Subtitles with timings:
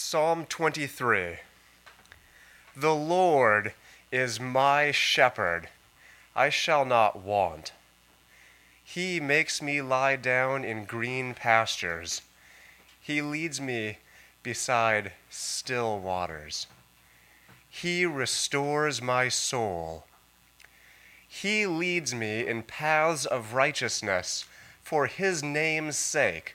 [0.00, 1.38] Psalm 23
[2.76, 3.74] The Lord
[4.12, 5.68] is my shepherd,
[6.36, 7.72] I shall not want.
[8.84, 12.22] He makes me lie down in green pastures.
[13.00, 13.98] He leads me
[14.44, 16.68] beside still waters.
[17.68, 20.04] He restores my soul.
[21.26, 24.44] He leads me in paths of righteousness
[24.80, 26.54] for his name's sake.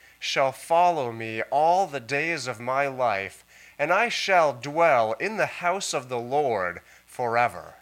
[0.21, 3.43] shall follow me all the days of my life,
[3.79, 7.73] and I shall dwell in the house of the Lord forever.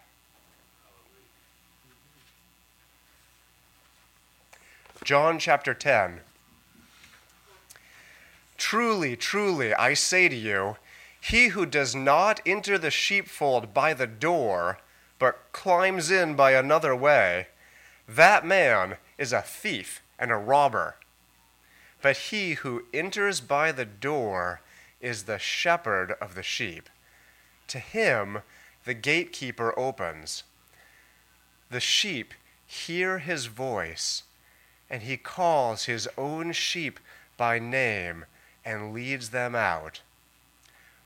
[5.04, 6.22] John chapter 10.
[8.58, 10.78] Truly, truly, I say to you,
[11.20, 14.80] he who does not enter the sheepfold by the door,
[15.20, 17.48] but climbs in by another way,
[18.08, 20.96] that man is a thief and a robber.
[22.02, 24.62] But he who enters by the door
[25.02, 26.90] is the shepherd of the sheep.
[27.68, 28.40] To him
[28.86, 30.44] the gatekeeper opens.
[31.70, 32.34] The sheep
[32.66, 34.24] hear his voice,
[34.90, 37.00] and he calls his own sheep
[37.38, 38.26] by name
[38.64, 40.02] and leads them out.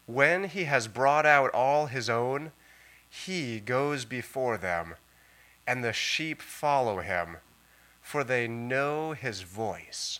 [0.06, 2.52] When he has brought out all his own,
[3.10, 4.96] he goes before them,
[5.66, 7.38] and the sheep follow him,
[8.02, 10.20] for they know his voice.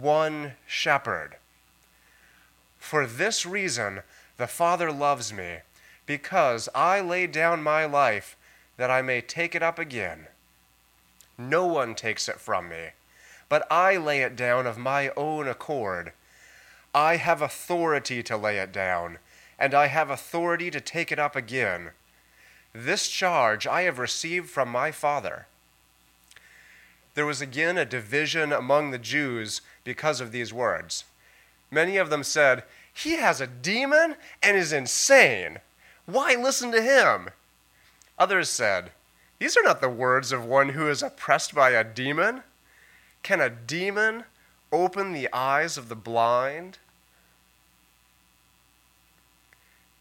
[0.00, 1.36] one shepherd.
[2.78, 4.00] For this reason,
[4.36, 5.58] the Father loves me,
[6.06, 8.36] because I lay down my life
[8.76, 10.26] that I may take it up again.
[11.38, 12.88] No one takes it from me,
[13.48, 16.12] but I lay it down of my own accord.
[16.94, 19.18] I have authority to lay it down,
[19.58, 21.90] and I have authority to take it up again.
[22.74, 25.46] This charge I have received from my Father
[27.14, 31.04] there was again a division among the Jews because of these words.
[31.70, 35.58] Many of them said, He has a demon and is insane.
[36.06, 37.30] Why listen to him?
[38.18, 38.92] Others said,
[39.38, 42.42] These are not the words of one who is oppressed by a demon.
[43.22, 44.24] Can a demon
[44.70, 46.78] open the eyes of the blind?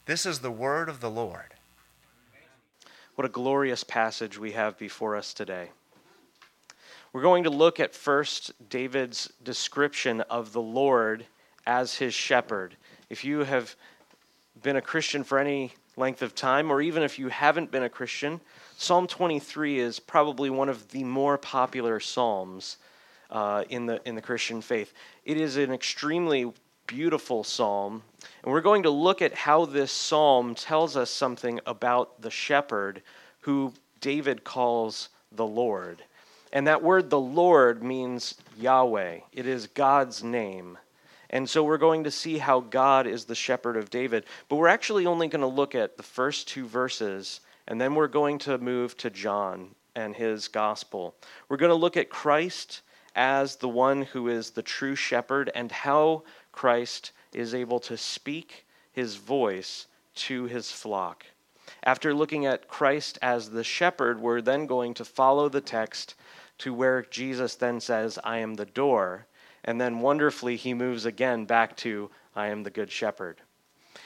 [0.05, 1.53] This is the word of the Lord.
[3.15, 5.69] What a glorious passage we have before us today.
[7.13, 11.25] We're going to look at first David's description of the Lord
[11.65, 12.77] as his shepherd
[13.09, 13.75] if you have
[14.63, 17.89] been a Christian for any length of time, or even if you haven't been a
[17.89, 18.39] Christian,
[18.77, 22.77] Psalm 23 is probably one of the more popular psalms
[23.29, 24.93] uh, in the in the Christian faith.
[25.25, 26.53] It is an extremely
[26.87, 28.01] beautiful psalm,
[28.43, 33.01] and we're going to look at how this psalm tells us something about the shepherd
[33.41, 36.01] who David calls the Lord.
[36.53, 39.19] And that word, the Lord, means Yahweh.
[39.31, 40.77] It is God's name.
[41.29, 44.25] And so we're going to see how God is the shepherd of David.
[44.49, 48.07] But we're actually only going to look at the first two verses, and then we're
[48.07, 51.15] going to move to John and his gospel.
[51.47, 52.81] We're going to look at Christ
[53.15, 58.65] as the one who is the true shepherd and how Christ is able to speak
[58.91, 61.25] his voice to his flock.
[61.83, 66.15] After looking at Christ as the shepherd, we're then going to follow the text
[66.61, 69.25] to where Jesus then says, I am the door.
[69.63, 73.41] And then wonderfully, he moves again back to, I am the good shepherd.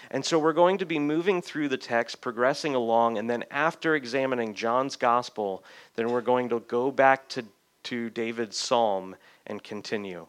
[0.10, 3.96] And so we're going to be moving through the text, progressing along, and then after
[3.96, 5.64] examining John's gospel,
[5.96, 7.44] then we're going to go back to,
[7.84, 9.16] to David's psalm
[9.48, 10.26] and continue.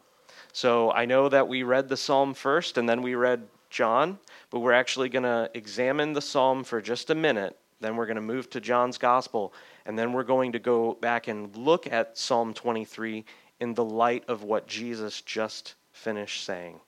[0.52, 4.18] So I know that we read the psalm first and then we read John,
[4.50, 7.56] but we're actually going to examine the psalm for just a minute.
[7.80, 9.52] Then we're going to move to John's gospel,
[9.84, 13.24] and then we're going to go back and look at Psalm 23
[13.60, 16.80] in the light of what Jesus just finished saying.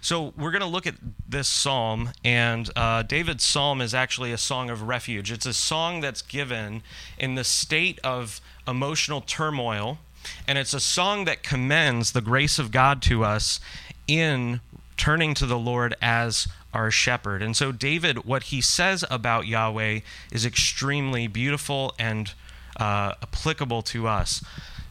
[0.00, 0.94] So we're going to look at
[1.28, 5.32] this psalm, and uh, David's psalm is actually a song of refuge.
[5.32, 6.82] It's a song that's given
[7.18, 9.98] in the state of emotional turmoil,
[10.46, 13.58] and it's a song that commends the grace of God to us
[14.06, 14.60] in
[14.96, 17.42] turning to the Lord as our shepherd.
[17.42, 20.00] And so, David, what he says about Yahweh
[20.30, 22.32] is extremely beautiful and
[22.78, 24.44] uh, applicable to us.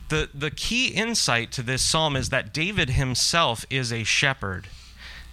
[0.10, 4.68] The, the key insight to this psalm is that David himself is a shepherd.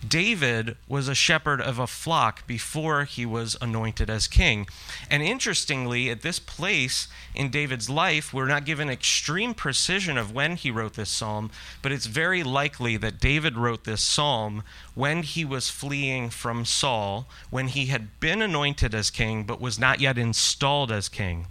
[0.06, 4.66] David was a shepherd of a flock before he was anointed as king.
[5.08, 10.56] And interestingly, at this place in David's life, we're not given extreme precision of when
[10.56, 11.50] he wrote this psalm,
[11.82, 14.64] but it's very likely that David wrote this psalm
[14.94, 19.78] when he was fleeing from Saul, when he had been anointed as king, but was
[19.78, 21.46] not yet installed as king.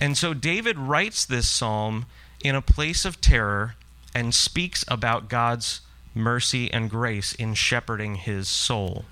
[0.00, 2.06] And so David writes this psalm
[2.42, 3.74] in a place of terror
[4.14, 5.80] and speaks about God's
[6.16, 9.04] mercy, and grace in shepherding his soul.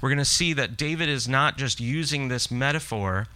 [0.00, 3.26] We're going to see that David is not just using this metaphor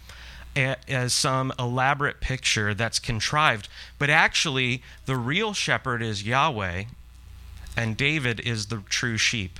[0.55, 3.69] as some elaborate picture that's contrived,
[3.99, 6.85] but actually the real shepherd is Yahweh,
[7.75, 9.59] and David is the true sheep.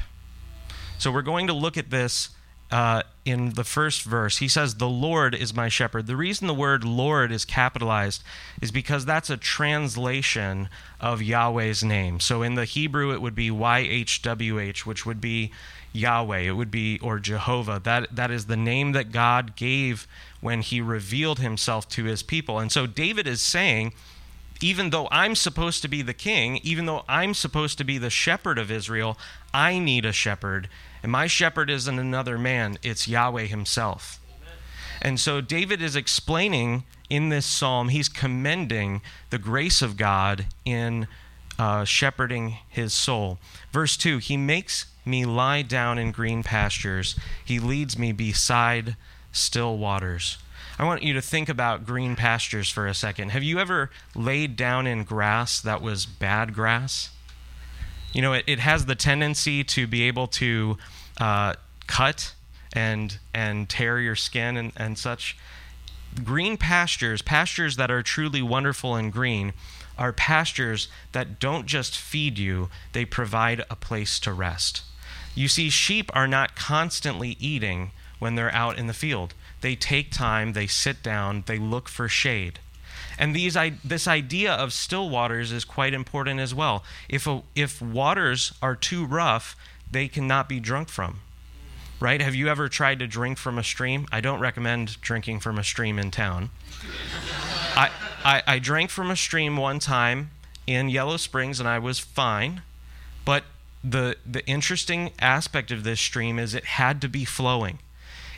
[0.97, 2.29] So we're going to look at this
[2.71, 4.37] uh, in the first verse.
[4.37, 6.07] He says, The Lord is my shepherd.
[6.07, 8.23] The reason the word Lord is capitalized
[8.61, 10.69] is because that's a translation
[10.99, 12.19] of Yahweh's name.
[12.19, 15.51] So in the Hebrew, it would be YHWH, which would be
[15.93, 16.39] Yahweh.
[16.39, 17.79] It would be, or Jehovah.
[17.83, 20.07] That, that is the name that God gave
[20.41, 22.59] when he revealed himself to his people.
[22.59, 23.93] And so David is saying,
[24.61, 28.09] even though I'm supposed to be the king, even though I'm supposed to be the
[28.09, 29.17] shepherd of Israel,
[29.53, 30.67] I need a shepherd.
[31.03, 34.19] And my shepherd isn't another man, it's Yahweh himself.
[35.01, 41.07] And so David is explaining in this psalm, he's commending the grace of God in
[41.59, 43.39] uh, shepherding his soul.
[43.71, 48.95] Verse 2 He makes me lie down in green pastures, He leads me beside
[49.31, 50.37] still waters.
[50.79, 53.29] I want you to think about green pastures for a second.
[53.29, 57.09] Have you ever laid down in grass that was bad grass?
[58.13, 60.77] You know, it, it has the tendency to be able to
[61.19, 61.53] uh,
[61.87, 62.33] cut
[62.73, 65.37] and and tear your skin and, and such.
[66.23, 69.53] Green pastures, pastures that are truly wonderful and green,
[69.97, 74.83] are pastures that don't just feed you, they provide a place to rest.
[75.35, 79.33] You see, sheep are not constantly eating when they're out in the field.
[79.61, 82.59] They take time, they sit down, they look for shade.
[83.17, 86.83] And these, this idea of still waters is quite important as well.
[87.09, 89.55] If, a, if waters are too rough,
[89.89, 91.21] they cannot be drunk from.
[91.99, 92.21] Right?
[92.21, 94.05] Have you ever tried to drink from a stream?
[94.11, 96.51] I don't recommend drinking from a stream in town.
[97.75, 97.89] I,
[98.23, 100.29] I, I drank from a stream one time
[100.67, 102.61] in Yellow Springs and I was fine.
[103.25, 103.45] But
[103.83, 107.79] the, the interesting aspect of this stream is it had to be flowing.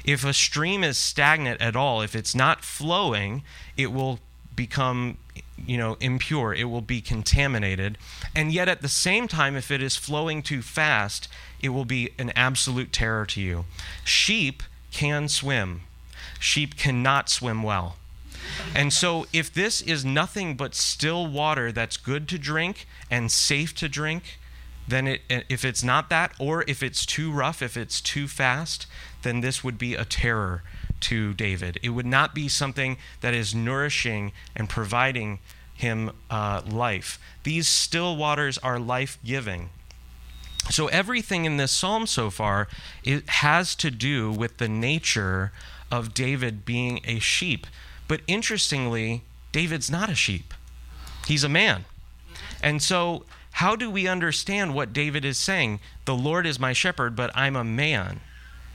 [0.06, 3.44] If a stream is stagnant at all, if it's not flowing,
[3.76, 4.20] it will
[4.60, 5.18] become
[5.66, 6.54] you know impure.
[6.54, 7.98] It will be contaminated.
[8.36, 11.30] And yet at the same time if it is flowing too fast
[11.62, 13.64] it will be an absolute terror to you.
[14.04, 14.62] Sheep
[14.92, 15.84] can swim.
[16.40, 17.96] Sheep cannot swim well.
[18.76, 23.74] And so if this is nothing but still water that's good to drink and safe
[23.76, 24.40] to drink
[24.90, 28.28] then it, eh, if it's not that, or if it's too rough, if it's too
[28.28, 28.88] fast,
[29.22, 30.64] then this would be a terror
[31.02, 31.80] to David.
[31.82, 35.40] It would not be something that is nourishing and providing
[35.74, 37.20] him uh, life.
[37.44, 39.70] These still waters are life giving.
[40.70, 42.68] So everything in this psalm so far
[43.04, 45.52] it has to do with the nature
[45.92, 47.66] of David being a sheep.
[48.08, 50.54] But interestingly, David's not a sheep.
[51.28, 51.86] He's a man.
[52.62, 55.80] And so how do we understand what David is saying?
[56.06, 58.22] The Lord is my shepherd, but I'm a man.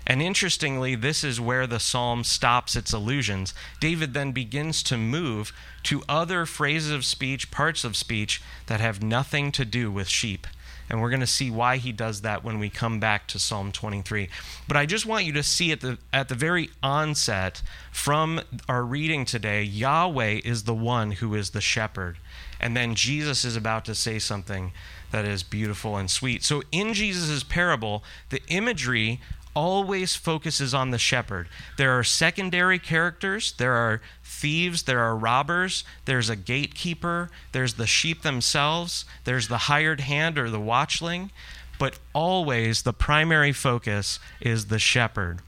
[0.06, 3.54] And interestingly, this is where the psalm stops its allusions.
[3.80, 5.52] David then begins to move
[5.84, 10.46] to other phrases of speech, parts of speech that have nothing to do with sheep.
[10.90, 13.72] And we're going to see why he does that when we come back to Psalm
[13.72, 14.28] 23.
[14.68, 18.84] But I just want you to see at the, at the very onset from our
[18.84, 22.18] reading today, Yahweh is the one who is the shepherd.
[22.60, 24.72] And then Jesus is about to say something
[25.10, 26.44] that is beautiful and sweet.
[26.44, 29.20] So in Jesus' parable, the imagery
[29.54, 31.48] always focuses on the shepherd.
[31.76, 37.86] There are secondary characters, there are thieves, there are robbers, there's a gatekeeper, there's the
[37.86, 41.30] sheep themselves, there's the hired hand or the watchling,
[41.78, 45.40] but always the primary focus is the shepherd.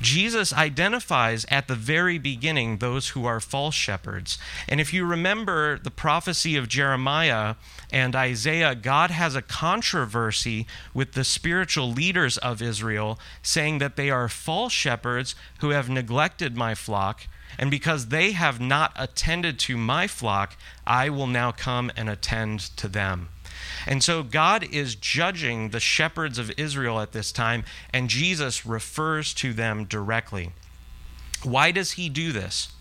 [0.00, 4.38] Jesus identifies at the very beginning those who are false shepherds.
[4.68, 7.54] And if you remember the prophecy of Jeremiah
[7.92, 14.10] and Isaiah, God has a controversy with the spiritual leaders of Israel, saying that they
[14.10, 17.26] are false shepherds who have neglected my flock.
[17.58, 22.60] And because they have not attended to my flock, I will now come and attend
[22.76, 23.28] to them.
[23.86, 29.34] And so God is judging the shepherds of Israel at this time, and Jesus refers
[29.34, 30.52] to them directly.
[31.42, 32.72] Why does he do this?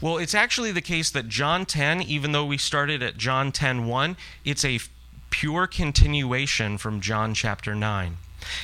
[0.00, 3.86] Well, it's actually the case that John 10, even though we started at John 10
[3.86, 4.80] 1, it's a
[5.28, 8.16] pure continuation from John chapter 9.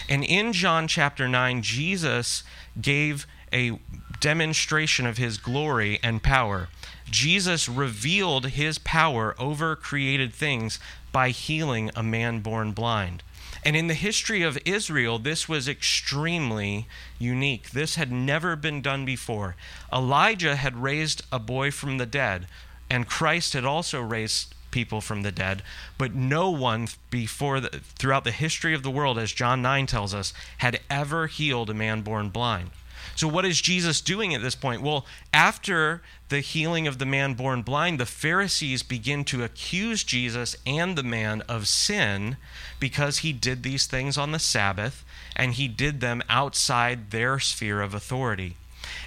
[0.09, 2.43] And in John chapter 9, Jesus
[2.81, 3.79] gave a
[4.21, 6.69] demonstration of his glory and power.
[7.11, 10.81] Jesus revealed his power over created things
[11.17, 13.23] by healing a man born blind.
[13.65, 16.87] And in the history of Israel, this was extremely
[17.19, 17.71] unique.
[17.71, 19.57] This had never been done before.
[19.91, 22.47] Elijah had raised a boy from the dead,
[22.91, 25.63] and Christ had also raised people from the dead,
[25.97, 30.13] but no one before the, throughout the history of the world, as John 9 tells
[30.13, 32.73] us, had ever healed a man born blind.
[33.17, 34.83] So, what is Jesus doing at this point?
[34.83, 40.55] Well, after the healing of the man born blind, the Pharisees begin to accuse Jesus
[40.67, 42.37] and the man of sin
[42.79, 45.05] because he did these things on the Sabbath
[45.35, 48.57] and he did them outside their sphere of authority.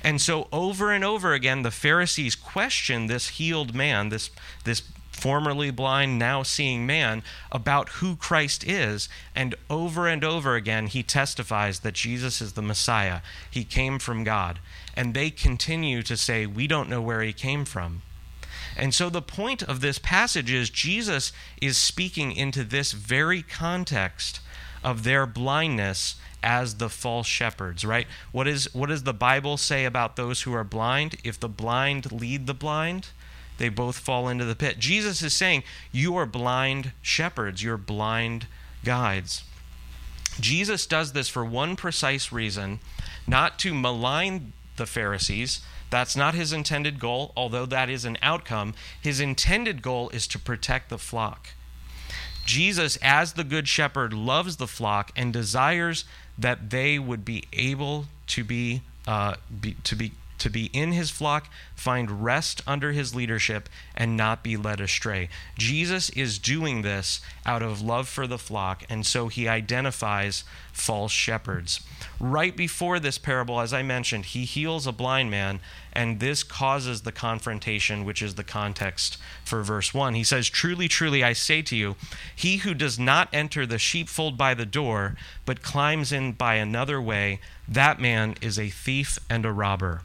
[0.04, 4.30] And so over and over again, the Pharisees question this healed man, this,
[4.64, 4.82] this
[5.20, 9.10] formerly blind, now seeing man, about who Christ is.
[9.36, 13.22] And over and over again, he testifies that Jesus is the Messiah.
[13.50, 14.60] He came from God.
[14.96, 18.02] And they continue to say, We don't know where he came from.
[18.78, 24.40] And so the point of this passage is Jesus is speaking into this very context
[24.84, 28.08] of their blindness as the false shepherds, right?
[28.32, 31.18] What is what does the Bible say about those who are blind?
[31.24, 33.10] If the blind lead the blind,
[33.60, 34.80] they both fall into the pit.
[34.80, 38.48] Jesus is saying, You are blind shepherds, you're blind
[38.84, 39.44] guides.
[40.40, 42.80] Jesus does this for one precise reason
[43.28, 45.62] not to malign the Pharisees.
[45.90, 48.74] That's not his intended goal, although that is an outcome.
[49.00, 51.50] His intended goal is to protect the flock.
[52.46, 56.06] Jesus, as the good shepherd, loves the flock and desires
[56.38, 61.10] that they would be able to be, uh, be to be to be in his
[61.10, 65.30] flock, find rest under his leadership, and not be led astray.
[65.58, 71.12] Jesus is doing this out of love for the flock, and so he identifies false
[71.12, 71.82] shepherds.
[72.20, 75.60] Right before this parable, as I mentioned, he heals a blind man,
[75.94, 80.14] and this causes the confrontation, which is the context for verse 1.
[80.14, 81.96] He says, Truly, truly, I say to you,
[82.36, 85.16] he who does not enter the sheepfold by the door,
[85.46, 90.02] but climbs in by another way, that man is a thief and a robber.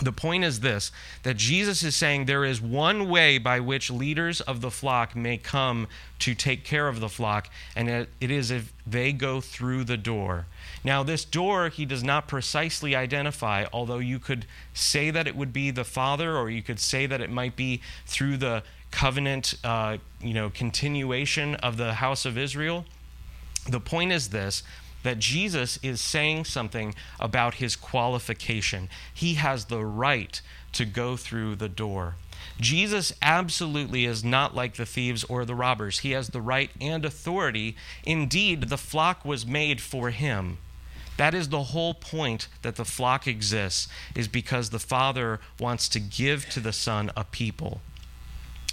[0.00, 0.92] The point is this
[1.24, 5.36] that Jesus is saying there is one way by which leaders of the flock may
[5.38, 5.88] come
[6.20, 10.46] to take care of the flock, and it is if they go through the door.
[10.84, 15.52] Now, this door he does not precisely identify, although you could say that it would
[15.52, 19.98] be the Father, or you could say that it might be through the covenant, uh,
[20.20, 22.84] you know, continuation of the house of Israel.
[23.68, 24.62] The point is this
[25.02, 28.88] that Jesus is saying something about his qualification.
[29.12, 30.40] He has the right
[30.72, 32.16] to go through the door.
[32.60, 36.00] Jesus absolutely is not like the thieves or the robbers.
[36.00, 37.76] He has the right and authority.
[38.04, 40.58] Indeed, the flock was made for him.
[41.16, 46.00] That is the whole point that the flock exists, is because the Father wants to
[46.00, 47.80] give to the Son a people.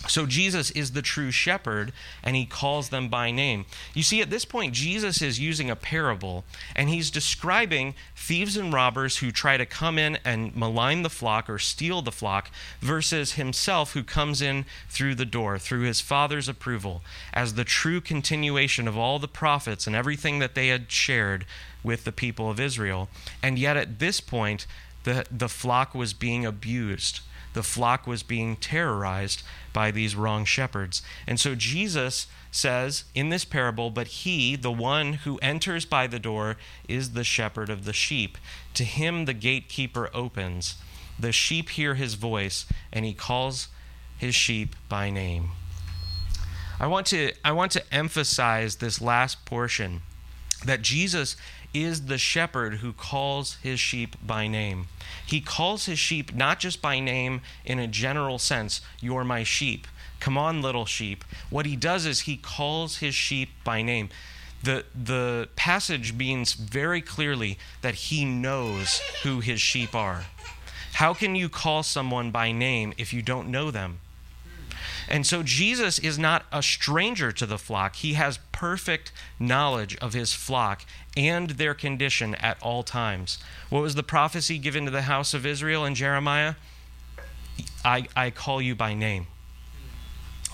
[0.07, 1.91] So Jesus is the true shepherd,
[2.23, 3.65] and he calls them by name.
[3.93, 6.43] You see, at this point, Jesus is using a parable,
[6.75, 11.49] and he's describing thieves and robbers who try to come in and malign the flock
[11.49, 12.49] or steal the flock,
[12.81, 17.01] versus himself who comes in through the door, through his Father's approval,
[17.33, 21.45] as the true continuation of all the prophets and everything that they had shared
[21.83, 23.09] with the people of Israel.
[23.41, 24.65] And yet, at this point,
[25.03, 27.21] the, the flock was being abused
[27.55, 31.01] the flock was being terrorized by these wrong shepherds.
[31.25, 36.19] And so Jesus says in this parable, But he, the one who enters by the
[36.19, 36.57] door,
[36.89, 38.37] is the shepherd of the sheep.
[38.73, 40.75] To him the gatekeeper opens.
[41.17, 43.69] The sheep hear his voice, and he calls
[44.17, 45.51] his sheep by name.
[46.77, 50.01] I want to, I want to emphasize this last portion
[50.65, 51.37] that Jesus
[51.75, 54.87] is the shepherd who calls his sheep by name.
[55.25, 59.87] He calls his sheep not just by name in a general sense, you're my sheep.
[60.19, 61.25] Come on, little sheep.
[61.49, 64.09] What he does is he calls his sheep by name.
[64.63, 70.25] The, the passage means very clearly that he knows who his sheep are.
[70.93, 73.99] How can you call someone by name if you don't know them?
[75.09, 77.97] And so Jesus is not a stranger to the flock.
[77.97, 80.85] He has perfect knowledge of his flock
[81.15, 83.37] and their condition at all times.
[83.69, 86.55] What was the prophecy given to the house of Israel in Jeremiah?
[87.83, 89.27] I, I call you by name.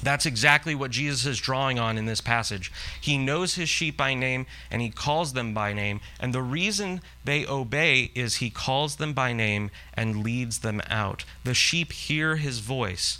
[0.03, 2.72] That's exactly what Jesus is drawing on in this passage.
[3.00, 6.01] He knows his sheep by name and he calls them by name.
[6.20, 11.24] And the reason they obey is he calls them by name and leads them out.
[11.43, 13.20] The sheep hear his voice.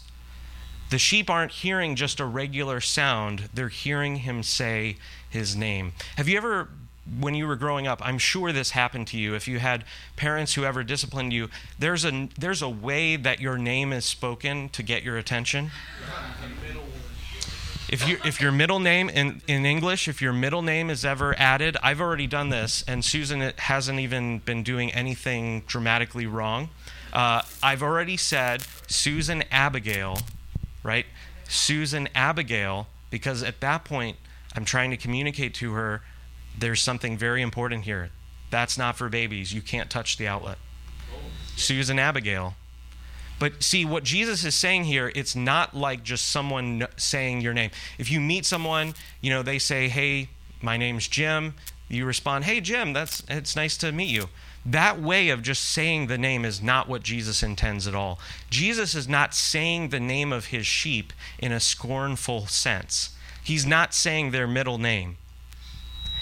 [0.91, 4.98] The sheep aren't hearing just a regular sound, they're hearing him say
[5.29, 5.93] his name.
[6.17, 6.67] Have you ever
[7.19, 9.33] when you were growing up, I'm sure this happened to you.
[9.33, 9.86] If you had
[10.17, 14.68] parents who ever disciplined you, there's a there's a way that your name is spoken
[14.70, 15.72] to get your attention.
[17.89, 21.33] If you if your middle name in, in English, if your middle name is ever
[21.39, 26.70] added, I've already done this, and Susan hasn't even been doing anything dramatically wrong.
[27.13, 30.18] Uh, I've already said Susan Abigail
[30.83, 31.05] right?
[31.48, 34.17] Susan Abigail, because at that point,
[34.55, 36.01] I'm trying to communicate to her
[36.57, 38.09] there's something very important here.
[38.50, 39.53] That's not for babies.
[39.53, 40.57] You can't touch the outlet.
[41.55, 42.55] Susan Abigail.
[43.39, 47.72] But see, what Jesus is saying here, it's not like just someone saying your name.
[47.98, 50.29] If you meet someone, you know, they say, hey,
[50.61, 51.55] my name's Jim.
[51.87, 54.29] You respond, hey, Jim, that's, it's nice to meet you.
[54.65, 58.19] That way of just saying the name is not what Jesus intends at all.
[58.50, 63.15] Jesus is not saying the name of his sheep in a scornful sense.
[63.43, 65.17] He's not saying their middle name.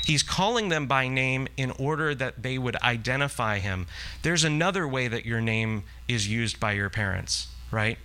[0.06, 3.88] He's calling them by name in order that they would identify him.
[4.24, 7.98] There's another way that your name is used by your parents, right?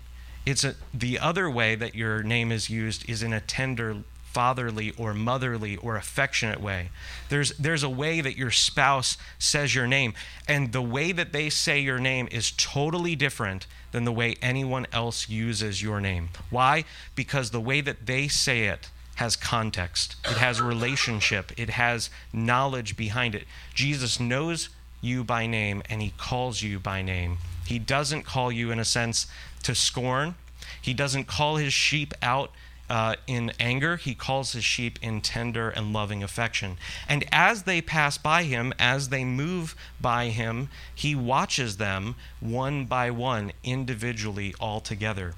[0.44, 3.98] It's a, the other way that your name is used is in a tender
[4.34, 6.90] fatherly or motherly or affectionate way.
[7.28, 10.12] There's, there's a way that your spouse says your name,
[10.46, 14.86] and the way that they say your name is totally different than the way anyone
[14.92, 16.30] else uses your name.
[16.50, 16.84] Why?
[17.14, 22.96] Because the way that they say it has context, it has relationship, it has knowledge
[22.96, 23.44] behind it.
[23.72, 24.68] Jesus knows
[25.00, 27.38] you by name and he calls you by name.
[27.64, 29.28] He doesn't call you, in a sense,
[29.62, 30.34] to scorn.
[30.82, 32.50] He doesn't call his sheep out
[32.88, 36.76] uh, in anger, he calls his sheep in tender and loving affection.
[37.08, 42.84] And as they pass by him, as they move by him, he watches them one
[42.84, 45.34] by one, individually, all together.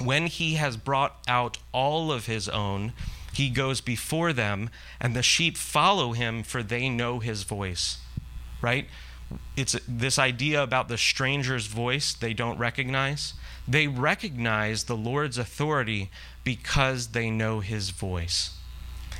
[0.00, 2.92] When he has brought out all of his own,
[3.32, 4.70] he goes before them,
[5.00, 7.98] and the sheep follow him, for they know his voice.
[8.60, 8.86] Right?
[9.56, 13.34] It's this idea about the stranger's voice they don't recognize.
[13.66, 16.10] They recognize the Lord's authority
[16.44, 18.56] because they know his voice.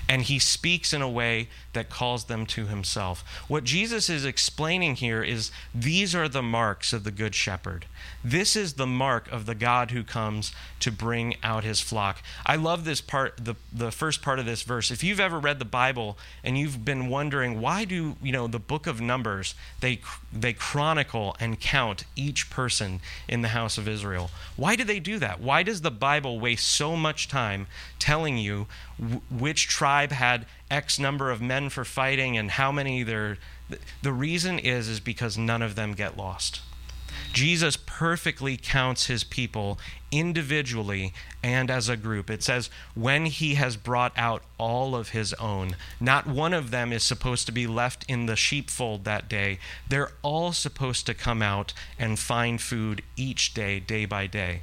[0.08, 3.24] And he speaks in a way that calls them to himself.
[3.48, 7.86] What Jesus is explaining here is these are the marks of the Good Shepherd.
[8.24, 12.22] This is the mark of the God who comes to bring out his flock.
[12.44, 14.90] I love this part, the, the first part of this verse.
[14.90, 18.58] If you've ever read the Bible and you've been wondering why do, you know, the
[18.58, 20.00] book of Numbers, they,
[20.32, 24.30] they chronicle and count each person in the house of Israel.
[24.56, 25.40] Why do they do that?
[25.40, 27.66] Why does the Bible waste so much time
[27.98, 28.66] telling you
[28.98, 33.38] w- which tribe had X number of men for fighting and how many there?
[34.02, 36.60] The reason is, is because none of them get lost
[37.32, 39.78] Jesus perfectly counts his people
[40.10, 42.28] individually and as a group.
[42.28, 46.92] It says, when he has brought out all of his own, not one of them
[46.92, 49.58] is supposed to be left in the sheepfold that day.
[49.88, 54.62] They're all supposed to come out and find food each day, day by day.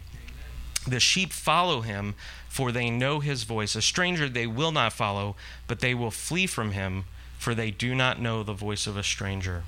[0.88, 2.16] The sheep follow him,
[2.48, 3.76] for they know his voice.
[3.76, 5.36] A stranger they will not follow,
[5.68, 7.06] but they will flee from him,
[7.38, 9.64] for they do not know the voice of a stranger.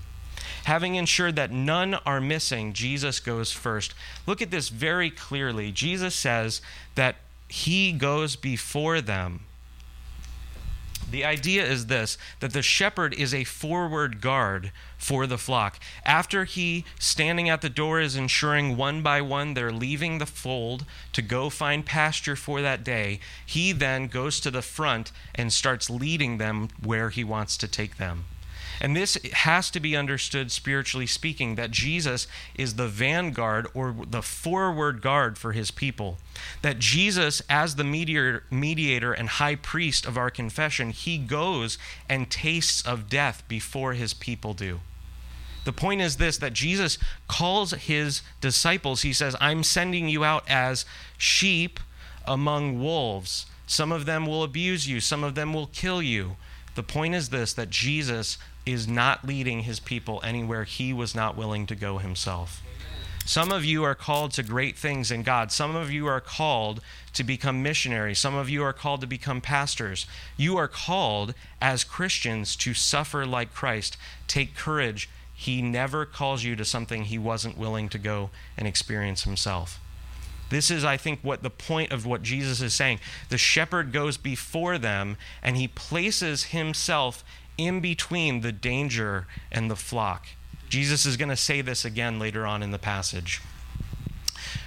[0.65, 3.93] Having ensured that none are missing, Jesus goes first.
[4.25, 5.71] Look at this very clearly.
[5.71, 6.61] Jesus says
[6.95, 9.41] that he goes before them.
[11.09, 15.79] The idea is this that the shepherd is a forward guard for the flock.
[16.05, 20.85] After he, standing at the door, is ensuring one by one they're leaving the fold
[21.13, 25.89] to go find pasture for that day, he then goes to the front and starts
[25.89, 28.25] leading them where he wants to take them.
[28.81, 34.23] And this has to be understood spiritually speaking that Jesus is the vanguard or the
[34.23, 36.17] forward guard for his people.
[36.63, 41.77] That Jesus, as the mediator, and high priest of our confession, he goes
[42.09, 44.79] and tastes of death before his people do.
[45.63, 50.43] The point is this that Jesus calls his disciples, he says, I'm sending you out
[50.49, 50.85] as
[51.19, 51.79] sheep
[52.25, 53.45] among wolves.
[53.67, 56.37] Some of them will abuse you, some of them will kill you.
[56.73, 61.35] The point is this that Jesus is not leading his people anywhere he was not
[61.35, 62.61] willing to go himself.
[63.25, 65.51] Some of you are called to great things in God.
[65.51, 66.81] Some of you are called
[67.13, 68.19] to become missionaries.
[68.19, 70.07] Some of you are called to become pastors.
[70.37, 73.95] You are called as Christians to suffer like Christ.
[74.27, 75.09] Take courage.
[75.33, 79.79] He never calls you to something he wasn't willing to go and experience himself.
[80.49, 82.99] This is, I think, what the point of what Jesus is saying.
[83.29, 87.23] The shepherd goes before them and he places himself
[87.65, 90.27] in between the danger and the flock.
[90.69, 93.41] Jesus is going to say this again later on in the passage.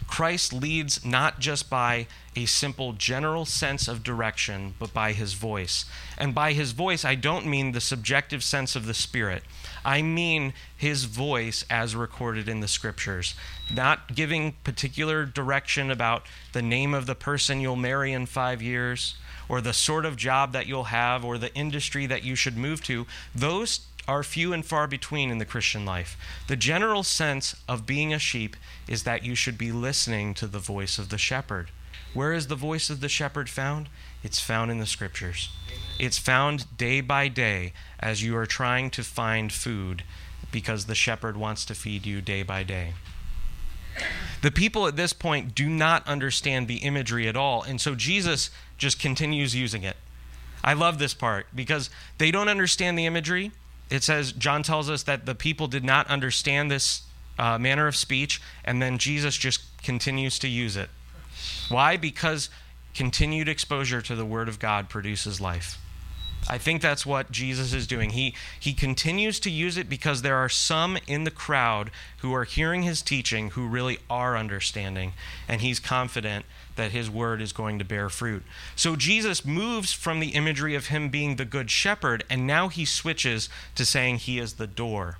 [0.07, 5.87] Christ leads not just by a simple general sense of direction, but by his voice.
[6.17, 9.43] And by his voice, I don't mean the subjective sense of the Spirit.
[9.85, 13.35] I mean his voice as recorded in the scriptures.
[13.73, 19.17] Not giving particular direction about the name of the person you'll marry in five years,
[19.49, 22.83] or the sort of job that you'll have or the industry that you should move
[22.85, 26.17] to, those are few and far between in the Christian life.
[26.47, 30.59] The general sense of being a sheep is that you should be listening to the
[30.59, 31.71] voice of the shepherd.
[32.13, 33.89] Where is the voice of the shepherd found?
[34.23, 35.51] It's found in the scriptures.
[35.99, 40.05] It's found day by day as you are trying to find food
[40.53, 42.93] because the shepherd wants to feed you day by day.
[44.43, 48.51] The people at this point do not understand the imagery at all, and so Jesus
[48.77, 49.97] just continues using it.
[50.63, 53.53] I love this part because they don't understand the imagery.
[53.91, 57.03] It says, John tells us that the people did not understand this
[57.39, 60.89] uh, manner of speech, and then Jesus just continues to use it.
[61.69, 61.97] Why?
[61.97, 62.49] Because
[62.95, 65.79] continued exposure to the Word of God produces life.
[66.49, 68.11] I think that's what Jesus is doing.
[68.11, 72.45] He, he continues to use it because there are some in the crowd who are
[72.45, 75.15] hearing his teaching who really are understanding,
[75.49, 76.45] and he's confident
[76.77, 78.43] that his word is going to bear fruit.
[78.77, 82.85] So Jesus moves from the imagery of him being the good shepherd, and now he
[82.85, 85.19] switches to saying he is the door.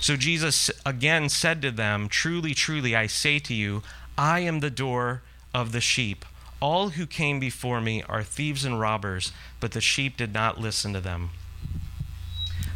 [0.00, 3.82] So Jesus again said to them, Truly, truly, I say to you,
[4.16, 5.22] I am the door
[5.54, 6.24] of the sheep.
[6.64, 10.94] All who came before me are thieves and robbers, but the sheep did not listen
[10.94, 11.28] to them.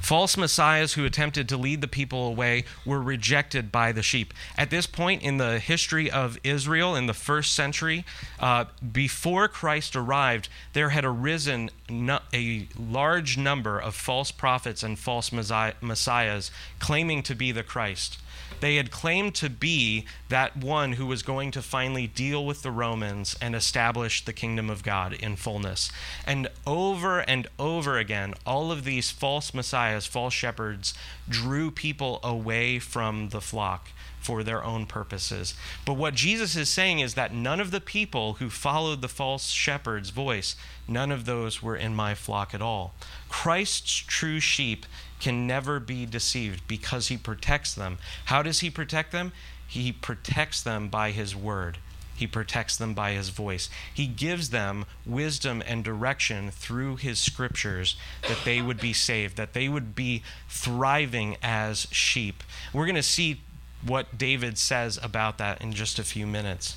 [0.03, 4.35] False messiahs who attempted to lead the people away were rejected by the sheep.
[4.59, 8.05] At this point in the history of Israel, in the first century,
[8.39, 14.99] uh, before Christ arrived, there had arisen no, a large number of false prophets and
[14.99, 18.19] false messiahs claiming to be the Christ.
[18.61, 22.71] They had claimed to be that one who was going to finally deal with the
[22.71, 25.91] Romans and establish the kingdom of God in fullness.
[26.27, 30.95] And over and over again, all of these false messiahs, false shepherds,
[31.29, 33.91] drew people away from the flock
[34.29, 35.55] for their own purposes.
[35.87, 39.47] But what Jesus is saying is that none of the people who followed the false
[39.49, 40.55] shepherd's voice,
[40.87, 42.93] none of those were in my flock at all.
[43.31, 44.85] Christ's true sheep
[45.19, 47.97] can never be deceived because he protects them.
[48.27, 49.33] How does he protect them?
[49.67, 51.79] He protects them by his word.
[52.15, 53.71] He protects them by his voice.
[53.95, 57.97] He gives them wisdom and direction through his scriptures
[58.29, 62.43] that they would be saved, that they would be thriving as sheep.
[62.75, 63.41] We're going to see
[63.85, 66.77] what David says about that in just a few minutes.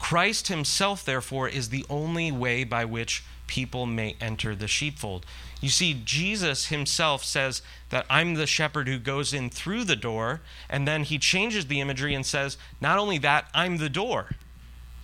[0.00, 5.24] Christ himself, therefore, is the only way by which people may enter the sheepfold.
[5.60, 10.40] You see, Jesus himself says that I'm the shepherd who goes in through the door,
[10.68, 14.30] and then he changes the imagery and says, not only that, I'm the door.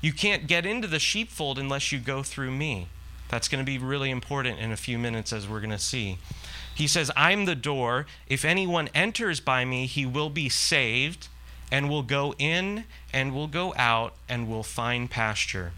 [0.01, 2.89] You can't get into the sheepfold unless you go through me.
[3.29, 6.19] That's going to be really important in a few minutes, as we're going to see.
[6.75, 8.07] He says, I'm the door.
[8.29, 11.29] If anyone enters by me, he will be saved
[11.71, 15.73] and will go in and will go out and will find pasture.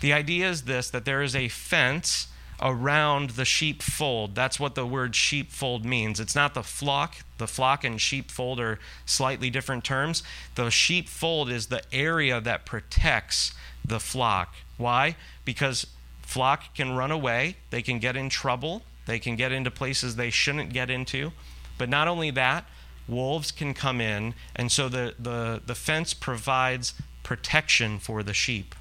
[0.00, 2.28] The idea is this that there is a fence
[2.60, 4.34] around the sheepfold.
[4.34, 6.20] That's what the word sheepfold means.
[6.20, 7.16] It's not the flock.
[7.38, 10.22] The flock and sheepfold are slightly different terms.
[10.54, 13.52] The sheepfold is the area that protects
[13.84, 14.54] the flock.
[14.78, 15.16] Why?
[15.44, 15.86] Because
[16.22, 20.30] flock can run away, they can get in trouble, they can get into places they
[20.30, 21.32] shouldn't get into.
[21.78, 22.68] But not only that,
[23.08, 28.74] wolves can come in, and so the, the, the fence provides protection for the sheep.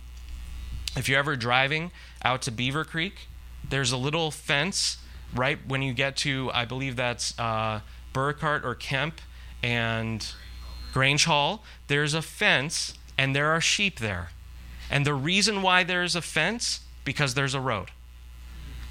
[0.96, 1.92] If you're ever driving
[2.24, 3.28] out to Beaver Creek,
[3.70, 4.98] there's a little fence
[5.34, 7.82] right when you get to, I believe that's uh,
[8.14, 9.20] Burkhardt or Kemp
[9.62, 10.26] and
[10.94, 11.64] Grange Hall.
[11.88, 14.30] There's a fence, and there are sheep there.
[14.90, 17.92] And the reason why there's a fence, because there's a road.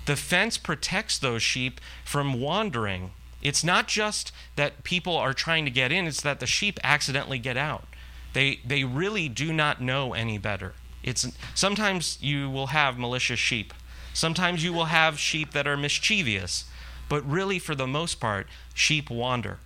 [0.06, 3.10] The fence protects those sheep from wandering.
[3.42, 7.38] It's not just that people are trying to get in, it's that the sheep accidentally
[7.38, 7.86] get out.
[8.32, 10.74] They, they really do not know any better.
[11.02, 13.72] It's, sometimes you will have malicious sheep.
[14.12, 16.64] Sometimes you will have sheep that are mischievous.
[17.08, 19.58] But really, for the most part, sheep wander.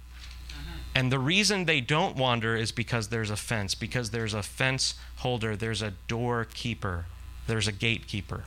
[0.94, 4.94] And the reason they don't wander is because there's a fence, because there's a fence
[5.16, 7.06] holder, there's a doorkeeper,
[7.46, 8.44] there's a gatekeeper.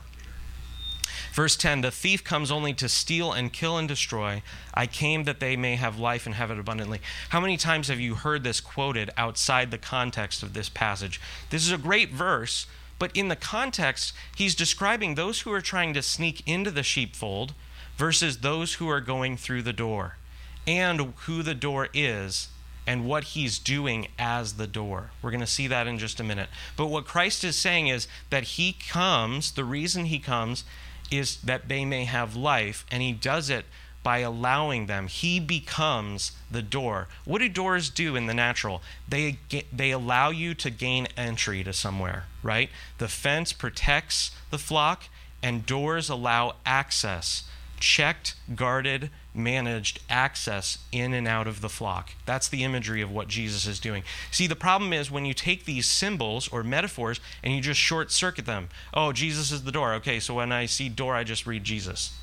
[1.32, 4.42] Verse 10 The thief comes only to steal and kill and destroy.
[4.74, 7.00] I came that they may have life and have it abundantly.
[7.30, 11.20] How many times have you heard this quoted outside the context of this passage?
[11.50, 12.66] This is a great verse,
[12.98, 17.54] but in the context, he's describing those who are trying to sneak into the sheepfold
[17.96, 20.18] versus those who are going through the door
[20.66, 22.48] and who the door is
[22.86, 25.12] and what he's doing as the door.
[25.22, 26.48] We're going to see that in just a minute.
[26.76, 30.64] But what Christ is saying is that he comes, the reason he comes
[31.12, 33.66] is that they may have life, and he does it
[34.02, 35.06] by allowing them.
[35.06, 37.06] He becomes the door.
[37.24, 38.82] What do doors do in the natural?
[39.08, 39.38] They
[39.72, 42.70] they allow you to gain entry to somewhere, right?
[42.98, 45.04] The fence protects the flock
[45.42, 47.44] and doors allow access.
[47.78, 52.12] Checked, guarded, managed access in and out of the flock.
[52.26, 54.02] That's the imagery of what Jesus is doing.
[54.30, 58.10] See, the problem is when you take these symbols or metaphors and you just short
[58.10, 58.68] circuit them.
[58.92, 59.94] Oh, Jesus is the door.
[59.94, 62.16] Okay, so when I see door, I just read Jesus.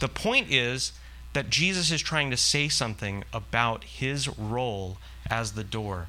[0.00, 0.92] The point is
[1.32, 4.98] that Jesus is trying to say something about his role
[5.28, 6.08] as the door.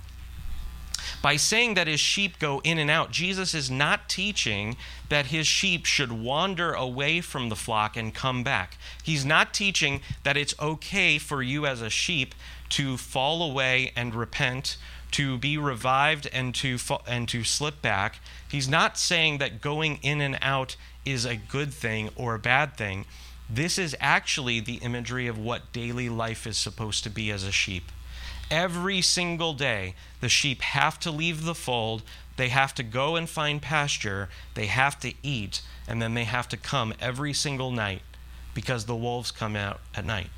[1.22, 4.76] By saying that his sheep go in and out, Jesus is not teaching
[5.10, 8.78] that his sheep should wander away from the flock and come back.
[9.04, 12.34] He's not teaching that it's okay for you as a sheep
[12.70, 14.78] to fall away and repent,
[15.12, 18.20] to be revived and to and to slip back.
[18.50, 22.76] He's not saying that going in and out is a good thing or a bad
[22.78, 23.06] thing.
[23.50, 27.52] This is actually the imagery of what daily life is supposed to be as a
[27.52, 27.92] sheep.
[28.54, 32.04] Every single day, the sheep have to leave the fold,
[32.38, 36.48] they have to go and find pasture, they have to eat, and then they have
[36.50, 38.04] to come every single night
[38.54, 40.30] because the wolves come out at night.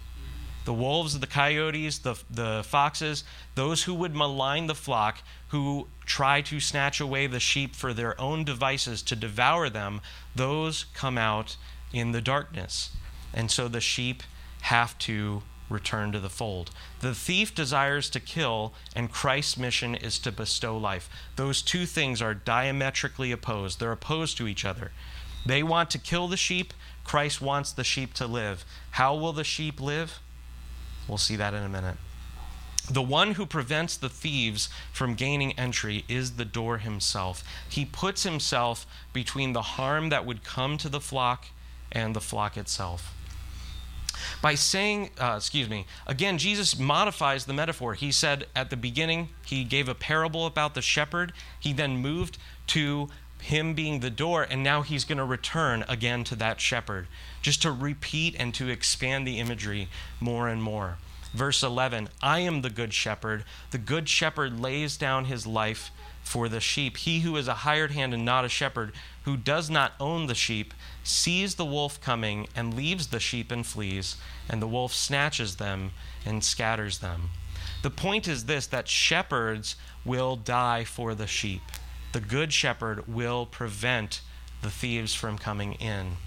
[0.64, 3.26] The wolves, the coyotes, the, the foxes,
[3.56, 8.20] those who would malign the flock, who try to snatch away the sheep for their
[8.20, 10.00] own devices to devour them,
[10.34, 11.58] those come out
[11.92, 12.92] in the darkness.
[13.34, 14.24] And so the sheep
[14.62, 16.72] have to return to the fold.
[17.00, 21.10] The thief desires to kill, and Christ's mission is to bestow life.
[21.36, 24.92] Those two things are diametrically opposed, they're opposed to each other.
[25.46, 26.74] They want to kill the sheep,
[27.04, 28.66] Christ wants the sheep to live.
[28.92, 30.20] How will the sheep live?
[31.08, 31.98] We'll see that in a minute.
[32.90, 37.44] The one who prevents the thieves from gaining entry is the door himself.
[37.68, 41.48] He puts himself between the harm that would come to the flock
[41.92, 43.15] and the flock itself
[44.42, 47.94] by saying, uh, excuse me, again, Jesus modifies the metaphor.
[47.94, 51.34] He said at the beginning, he gave a parable about the shepherd.
[51.60, 53.10] He then moved to
[53.40, 57.08] him being the door, and now he's going to return again to that shepherd,
[57.42, 59.88] just to repeat and to expand the imagery
[60.20, 60.98] more and more.
[61.34, 63.44] Verse 11 I am the good shepherd.
[63.72, 65.92] The good shepherd lays down his life
[66.24, 66.98] for the sheep.
[66.98, 70.36] He who is a hired hand and not a shepherd, who does not own the
[70.36, 70.74] sheep,
[71.08, 74.18] sees the wolf coming and leaves the sheep and flees,
[74.50, 75.92] and the wolf snatches them
[76.26, 77.30] and scatters them.
[77.84, 81.62] The point is this that shepherds will die for the sheep.
[82.14, 84.22] The good shepherd will prevent
[84.62, 86.18] the thieves from coming in.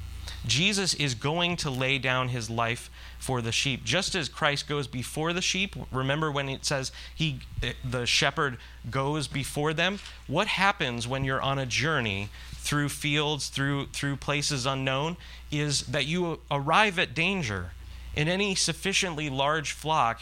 [0.47, 3.85] Jesus is going to lay down his life for the sheep.
[3.85, 7.41] Just as Christ goes before the sheep, remember when it says he
[7.85, 8.59] the shepherd
[8.91, 9.99] goes before them?
[10.27, 12.29] What happens when you're on a journey
[12.69, 15.17] through fields, through through places unknown
[15.51, 17.71] is that you arrive at danger.
[18.15, 20.21] In any sufficiently large flock,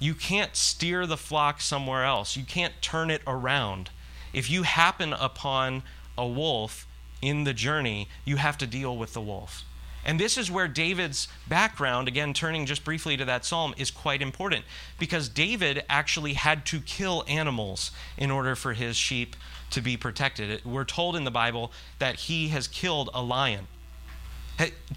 [0.00, 2.36] you can't steer the flock somewhere else.
[2.36, 3.90] You can't turn it around.
[4.32, 5.84] If you happen upon
[6.18, 6.84] a wolf
[7.22, 9.62] in the journey, you have to deal with the wolf.
[10.04, 14.20] And this is where David's background, again, turning just briefly to that psalm, is quite
[14.20, 14.64] important
[14.98, 19.34] because David actually had to kill animals in order for his sheep
[19.70, 20.64] to be protected.
[20.64, 23.66] We're told in the Bible that he has killed a lion.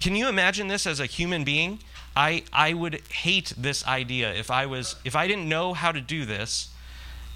[0.00, 1.80] Can you imagine this as a human being?
[2.14, 6.00] I, I would hate this idea if I was if I didn't know how to
[6.00, 6.70] do this.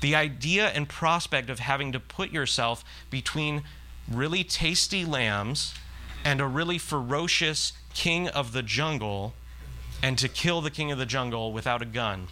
[0.01, 3.63] The idea and prospect of having to put yourself between
[4.09, 5.75] really tasty lambs
[6.25, 9.35] and a really ferocious king of the jungle
[10.03, 12.29] and to kill the king of the jungle without a gun.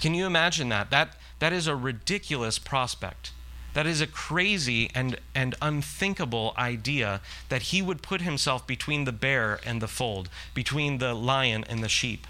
[0.00, 0.90] Can you imagine that?
[0.90, 3.32] That that is a ridiculous prospect.
[3.72, 9.12] That is a crazy and, and unthinkable idea that he would put himself between the
[9.12, 12.26] bear and the fold, between the lion and the sheep.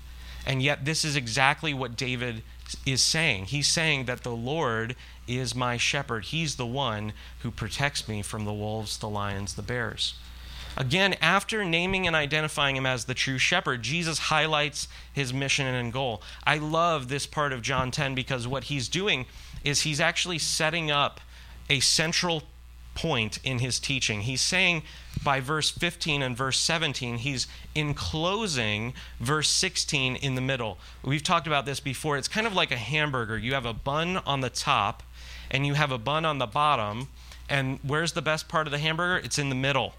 [0.46, 2.42] And yet, this is exactly what David
[2.87, 3.46] is saying.
[3.46, 6.26] He's saying that the Lord is my shepherd.
[6.26, 10.14] He's the one who protects me from the wolves, the lions, the bears.
[10.76, 15.92] Again, after naming and identifying him as the true shepherd, Jesus highlights his mission and
[15.92, 16.22] goal.
[16.46, 19.26] I love this part of John 10 because what he's doing
[19.64, 21.20] is he's actually setting up
[21.68, 22.44] a central
[22.94, 24.22] point in his teaching.
[24.22, 24.83] He's saying
[25.22, 30.79] by verse 15 and verse 17, he's enclosing verse 16 in the middle.
[31.03, 32.16] We've talked about this before.
[32.16, 33.38] It's kind of like a hamburger.
[33.38, 35.03] You have a bun on the top
[35.50, 37.09] and you have a bun on the bottom.
[37.48, 39.24] And where's the best part of the hamburger?
[39.24, 39.94] It's in the middle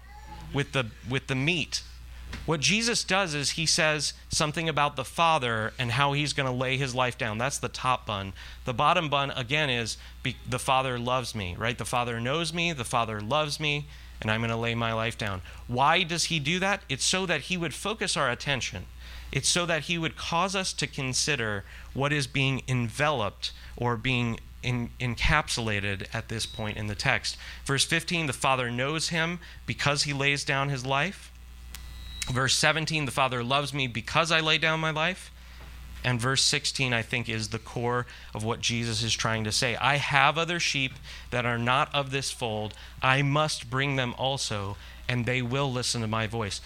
[0.52, 1.82] with the with the meat.
[2.44, 6.52] What Jesus does is he says something about the Father and how he's going to
[6.52, 7.38] lay his life down.
[7.38, 8.32] That's the top bun.
[8.64, 11.78] The bottom bun, again, is be, the Father loves me, right?
[11.78, 13.86] The Father knows me, the Father loves me,
[14.20, 15.42] and I'm going to lay my life down.
[15.66, 16.82] Why does he do that?
[16.88, 18.86] It's so that he would focus our attention.
[19.32, 21.64] It's so that he would cause us to consider
[21.94, 27.36] what is being enveloped or being in, encapsulated at this point in the text.
[27.64, 31.31] Verse 15 the Father knows him because he lays down his life.
[32.32, 35.30] Verse 17, the Father loves me because I lay down my life.
[36.02, 39.76] And verse 16, I think, is the core of what Jesus is trying to say.
[39.76, 40.92] I have other sheep
[41.30, 42.72] that are not of this fold.
[43.02, 46.62] I must bring them also, and they will listen to my voice.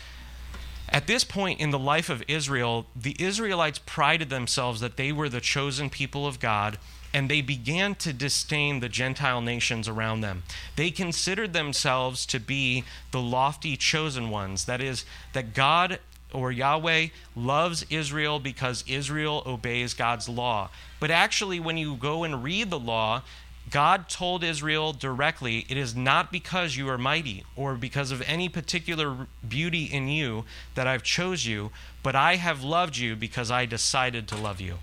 [0.89, 5.29] At this point in the life of Israel, the Israelites prided themselves that they were
[5.29, 6.79] the chosen people of God
[7.17, 10.43] and they began to disdain the Gentile nations around them.
[10.77, 14.67] They considered themselves to be the lofty chosen ones.
[14.67, 15.99] That is, that God
[16.31, 20.69] or Yahweh loves Israel because Israel obeys God's law.
[21.01, 23.23] But actually, when you go and read the law,
[23.71, 28.51] God told Israel directly, It is not because you are mighty or because of any
[28.51, 31.71] particular beauty in you that I've chose you,
[32.03, 34.81] but I have loved you because I decided to love you.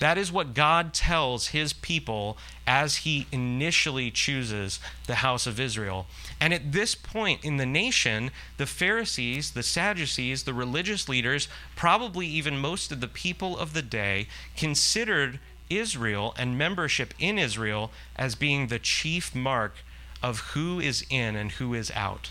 [0.00, 2.36] That is what God tells his people
[2.66, 6.06] as he initially chooses the house of Israel.
[6.40, 12.26] And at this point in the nation, the Pharisees, the Sadducees, the religious leaders, probably
[12.26, 18.34] even most of the people of the day, considered Israel and membership in Israel as
[18.34, 19.74] being the chief mark
[20.22, 22.30] of who is in and who is out.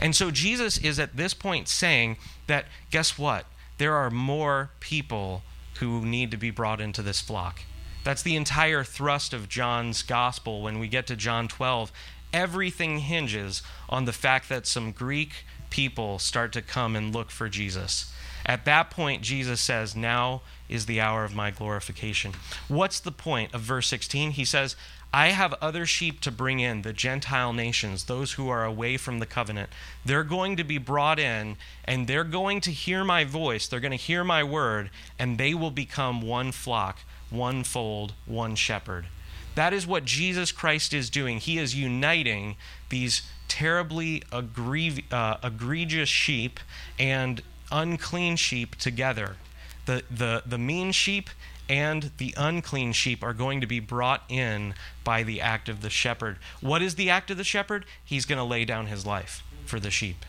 [0.00, 3.46] And so Jesus is at this point saying that, guess what?
[3.78, 5.42] There are more people
[5.78, 7.62] who need to be brought into this flock.
[8.04, 10.62] That's the entire thrust of John's gospel.
[10.62, 11.92] When we get to John 12,
[12.32, 17.48] everything hinges on the fact that some Greek people start to come and look for
[17.48, 18.12] Jesus.
[18.44, 22.32] At that point, Jesus says, Now is the hour of my glorification.
[22.68, 24.32] What's the point of verse 16?
[24.32, 24.74] He says,
[25.14, 29.18] I have other sheep to bring in, the Gentile nations, those who are away from
[29.18, 29.68] the covenant.
[30.06, 33.68] They're going to be brought in, and they're going to hear my voice.
[33.68, 38.54] They're going to hear my word, and they will become one flock, one fold, one
[38.54, 39.06] shepherd.
[39.54, 41.38] That is what Jesus Christ is doing.
[41.38, 42.56] He is uniting
[42.88, 46.58] these terribly uh, egregious sheep
[46.98, 49.36] and unclean sheep together.
[49.84, 51.28] The, the, the mean sheep
[51.72, 55.88] and the unclean sheep are going to be brought in by the act of the
[55.88, 56.36] shepherd.
[56.60, 57.86] What is the act of the shepherd?
[58.04, 60.26] He's going to lay down his life for the sheep.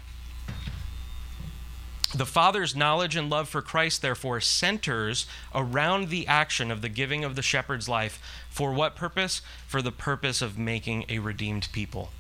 [2.15, 7.25] The Father's knowledge and love for Christ, therefore, centers around the action of the giving
[7.25, 8.21] of the shepherd's life.
[8.49, 9.41] For what purpose?
[9.67, 12.11] For the purpose of making a redeemed people.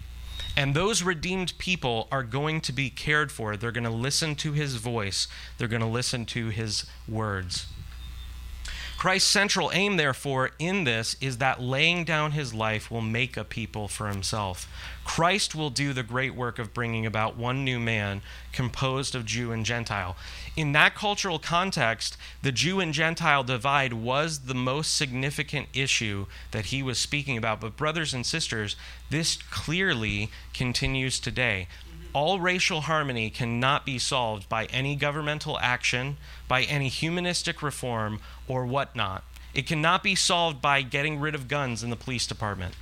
[0.57, 3.55] And those redeemed people are going to be cared for.
[3.55, 7.67] They're going to listen to his voice, they're going to listen to his words.
[9.03, 13.43] Christ's central aim, therefore, in this is that laying down his life will make a
[13.43, 14.65] people for himself.
[15.03, 18.21] Christ will do the great work of bringing about one new man
[18.53, 20.15] composed of Jew and Gentile.
[20.55, 26.67] In that cultural context, the Jew and Gentile divide was the most significant issue that
[26.67, 27.59] he was speaking about.
[27.59, 28.77] But, brothers and sisters,
[29.09, 31.67] this clearly continues today
[32.13, 38.65] all racial harmony cannot be solved by any governmental action, by any humanistic reform, or
[38.65, 39.23] whatnot.
[39.53, 42.75] It cannot be solved by getting rid of guns in the police department.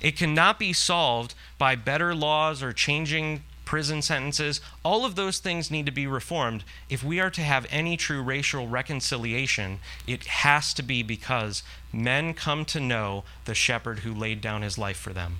[0.00, 4.60] It cannot be solved by better laws or changing prison sentences.
[4.84, 6.64] All of those things need to be reformed.
[6.90, 11.62] If we are to have any true racial reconciliation, it has to be because
[11.92, 15.36] men come to know the shepherd who laid down his life for them.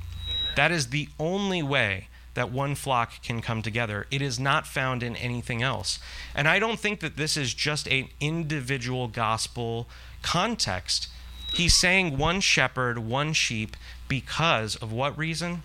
[0.57, 4.07] That is the only way that one flock can come together.
[4.11, 5.99] It is not found in anything else.
[6.35, 9.89] And I don't think that this is just an individual gospel
[10.22, 11.09] context.
[11.53, 13.76] He's saying one shepherd, one sheep,
[14.09, 15.62] because of what reason?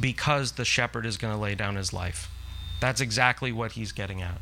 [0.00, 2.30] Because the shepherd is going to lay down his life.
[2.80, 4.40] That's exactly what he's getting at.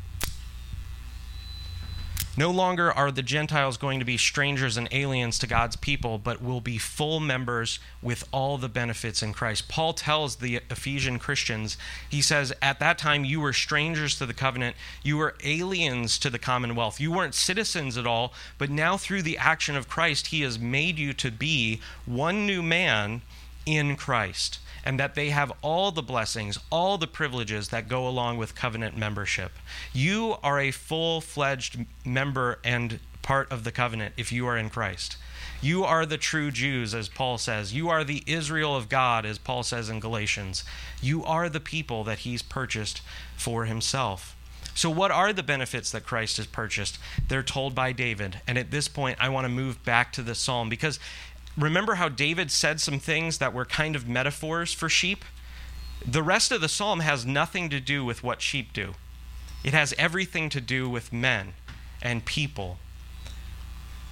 [2.37, 6.41] No longer are the Gentiles going to be strangers and aliens to God's people, but
[6.41, 9.67] will be full members with all the benefits in Christ.
[9.67, 11.77] Paul tells the Ephesian Christians,
[12.09, 16.29] he says, At that time you were strangers to the covenant, you were aliens to
[16.29, 20.41] the commonwealth, you weren't citizens at all, but now through the action of Christ, he
[20.41, 23.23] has made you to be one new man
[23.65, 28.37] in Christ and that they have all the blessings, all the privileges that go along
[28.37, 29.51] with covenant membership.
[29.93, 34.69] You are a full fledged member and part of the covenant if you are in
[34.69, 35.17] Christ.
[35.61, 37.73] You are the true Jews, as Paul says.
[37.73, 40.63] You are the Israel of God, as Paul says in Galatians.
[41.01, 43.01] You are the people that he's purchased
[43.37, 44.35] for himself.
[44.73, 46.97] So, what are the benefits that Christ has purchased?
[47.27, 48.41] They're told by David.
[48.47, 50.99] And at this point, I want to move back to the psalm because
[51.57, 55.25] remember how David said some things that were kind of metaphors for sheep?
[56.05, 58.93] The rest of the psalm has nothing to do with what sheep do,
[59.63, 61.53] it has everything to do with men
[62.01, 62.79] and people.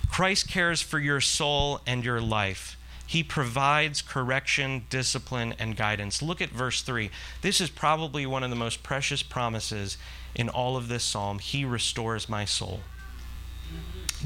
[0.10, 2.78] Christ cares for your soul and your life.
[3.06, 6.22] He provides correction, discipline, and guidance.
[6.22, 7.10] Look at verse 3.
[7.42, 9.98] This is probably one of the most precious promises
[10.36, 11.40] in all of this psalm.
[11.40, 12.82] He restores my soul.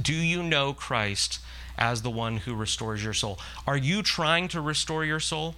[0.02, 1.40] Do you know Christ
[1.78, 3.40] as the one who restores your soul.
[3.66, 5.56] Are you trying to restore your soul?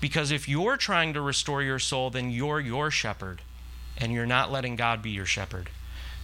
[0.00, 3.42] Because if you're trying to restore your soul, then you're your shepherd,
[3.96, 5.70] and you're not letting God be your shepherd.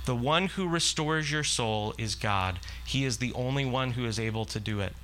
[0.07, 2.59] The one who restores your soul is God.
[2.85, 4.95] He is the only one who is able to do it.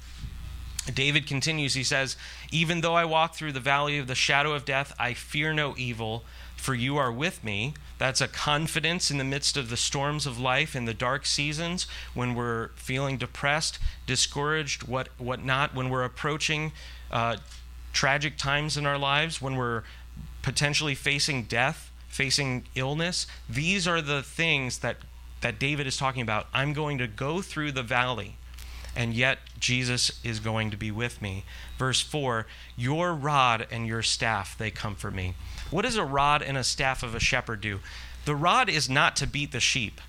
[0.93, 2.17] David continues, he says,
[2.51, 5.75] Even though I walk through the valley of the shadow of death, I fear no
[5.77, 6.25] evil,
[6.57, 7.75] for you are with me.
[7.99, 11.87] That's a confidence in the midst of the storms of life, in the dark seasons,
[12.15, 16.73] when we're feeling depressed, discouraged, what, what not, when we're approaching
[17.11, 17.37] uh,
[17.93, 19.85] tragic times in our lives, when we're
[20.43, 23.27] potentially facing death, facing illness.
[23.49, 24.97] These are the things that,
[25.41, 26.47] that David is talking about.
[26.53, 28.37] I'm going to go through the valley,
[28.95, 31.45] and yet Jesus is going to be with me.
[31.79, 32.47] Verse 4
[32.77, 35.35] Your rod and your staff, they comfort me.
[35.71, 37.81] What does a rod and a staff of a shepherd do?
[38.25, 40.01] The rod is not to beat the sheep.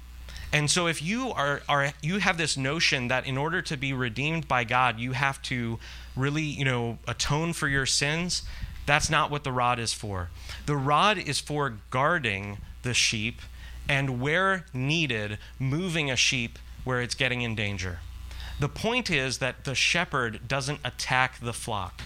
[0.51, 3.91] And so if you are, are you have this notion that in order to be
[3.91, 5.77] redeemed by God, you have to
[6.15, 8.43] really, you know, atone for your sins,
[8.85, 10.29] that's not what the rod is for.
[10.65, 13.41] The rod is for guarding the sheep
[13.89, 17.99] and where needed, moving a sheep where it's getting in danger.
[18.59, 22.01] The point is that the shepherd doesn't attack the flock.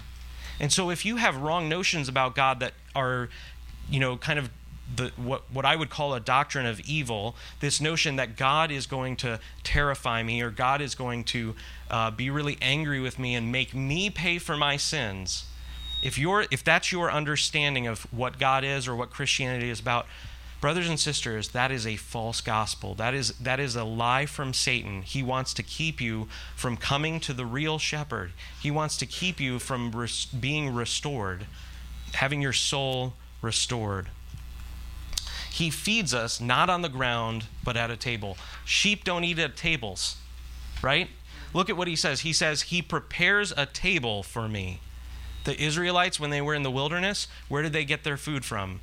[0.61, 3.29] And so if you have wrong notions about God that are,
[3.89, 4.51] you know, kind of
[4.95, 8.85] the, what, what I would call a doctrine of evil, this notion that God is
[8.85, 11.55] going to terrify me or God is going to
[11.89, 15.45] uh, be really angry with me and make me pay for my sins.
[16.03, 20.05] If, you're, if that's your understanding of what God is or what Christianity is about,
[20.61, 22.93] Brothers and sisters, that is a false gospel.
[22.93, 25.01] That is, that is a lie from Satan.
[25.01, 28.31] He wants to keep you from coming to the real shepherd.
[28.61, 31.47] He wants to keep you from res- being restored,
[32.13, 34.09] having your soul restored.
[35.49, 38.37] He feeds us not on the ground, but at a table.
[38.63, 40.15] Sheep don't eat at tables,
[40.83, 41.09] right?
[41.55, 42.21] Look at what he says.
[42.21, 44.79] He says, He prepares a table for me.
[45.43, 48.79] The Israelites, when they were in the wilderness, where did they get their food from?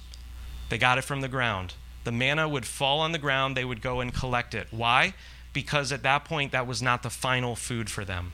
[0.68, 1.74] They got it from the ground.
[2.04, 4.68] The manna would fall on the ground, they would go and collect it.
[4.70, 5.14] Why?
[5.52, 8.32] Because at that point, that was not the final food for them,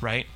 [0.00, 0.26] right?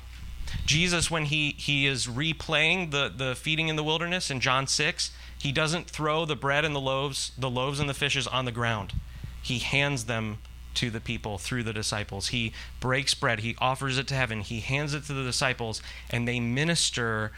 [0.65, 5.11] Jesus, when he, he is replaying the, the feeding in the wilderness in John 6,
[5.37, 8.51] he doesn't throw the bread and the loaves, the loaves and the fishes on the
[8.51, 8.93] ground.
[9.41, 10.39] He hands them
[10.75, 12.29] to the people through the disciples.
[12.29, 16.27] He breaks bread, he offers it to heaven, he hands it to the disciples, and
[16.27, 17.31] they minister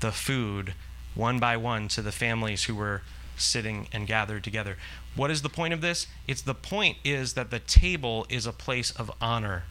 [0.00, 0.74] the food
[1.14, 3.02] one by one to the families who were
[3.36, 4.76] sitting and gathered together.
[5.14, 6.06] What is the point of this?
[6.26, 9.64] It's the point is that the table is a place of honor.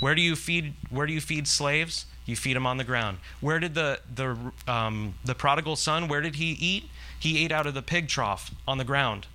[0.00, 2.06] Where do you feed where do you feed slaves?
[2.26, 3.18] You feed them on the ground.
[3.40, 6.08] Where did the the um, the prodigal son?
[6.08, 6.90] Where did he eat?
[7.18, 9.26] He ate out of the pig trough on the ground.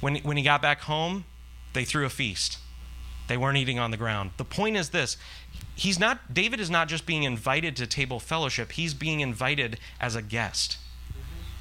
[0.00, 1.24] When when he got back home,
[1.72, 2.58] they threw a feast.
[3.28, 4.32] They weren't eating on the ground.
[4.36, 5.16] The point is this:
[5.74, 8.72] he's not David is not just being invited to table fellowship.
[8.72, 10.78] He's being invited as a guest.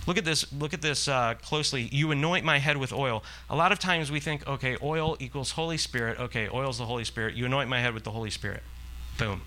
[0.07, 0.51] Look at this.
[0.53, 1.89] Look at this uh, closely.
[1.91, 3.23] You anoint my head with oil.
[3.49, 6.19] A lot of times we think, okay, oil equals Holy Spirit.
[6.19, 7.35] Okay, oil's the Holy Spirit.
[7.35, 8.63] You anoint my head with the Holy Spirit.
[9.17, 9.41] Boom.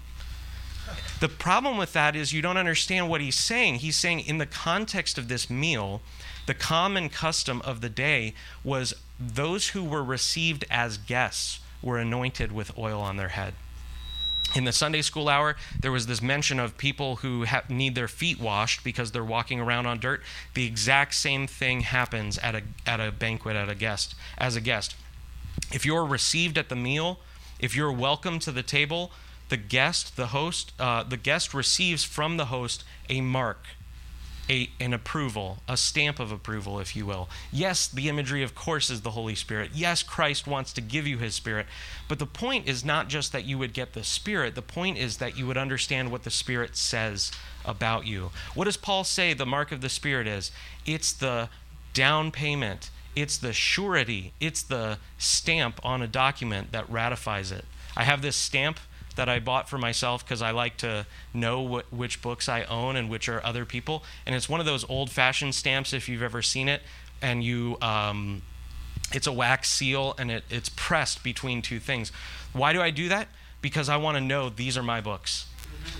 [1.21, 3.77] The problem with that is you don't understand what he's saying.
[3.77, 6.01] He's saying, in the context of this meal,
[6.47, 8.35] the common custom of the day
[8.65, 13.55] was those who were received as guests were anointed with oil on their head
[14.55, 18.09] in the Sunday school hour, there was this mention of people who ha- need their
[18.09, 20.23] feet washed because they're walking around on dirt.
[20.55, 24.61] The exact same thing happens at a, at a banquet at a guest as a
[24.61, 24.97] guest.
[25.73, 27.19] If you're received at the meal,
[27.59, 29.11] if you're welcome to the table,
[29.49, 33.67] the guest, the host, uh, the guest receives from the host a mark
[34.49, 37.29] a, an approval, a stamp of approval, if you will.
[37.53, 39.73] Yes, the imagery, of course, is the Holy Spirit.
[39.75, 41.67] Yes, Christ wants to give you his Spirit.
[42.09, 45.19] But the point is not just that you would get the Spirit, the point is
[45.19, 47.31] that you would understand what the Spirit says
[47.65, 48.31] about you.
[48.55, 50.51] What does Paul say the mark of the Spirit is?
[50.87, 51.51] It's the
[51.93, 57.65] down payment, it's the surety, it's the stamp on a document that ratifies it.
[57.97, 58.79] I have this stamp
[59.19, 61.05] that I bought for myself because I like to
[61.35, 64.05] know what, which books I own and which are other people.
[64.25, 66.83] And it's one of those old fashioned stamps, if you've ever seen it.
[67.21, 68.43] And you, um,
[69.13, 72.13] it's a wax seal and it, it's pressed between two things.
[72.53, 73.27] Why do I do that?
[73.61, 75.47] Because I want to know these are my books.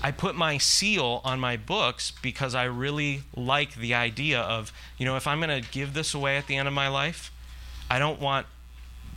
[0.01, 5.05] I put my seal on my books because I really like the idea of, you
[5.05, 7.33] know, if I'm going to give this away at the end of my life,
[7.89, 8.47] I don't want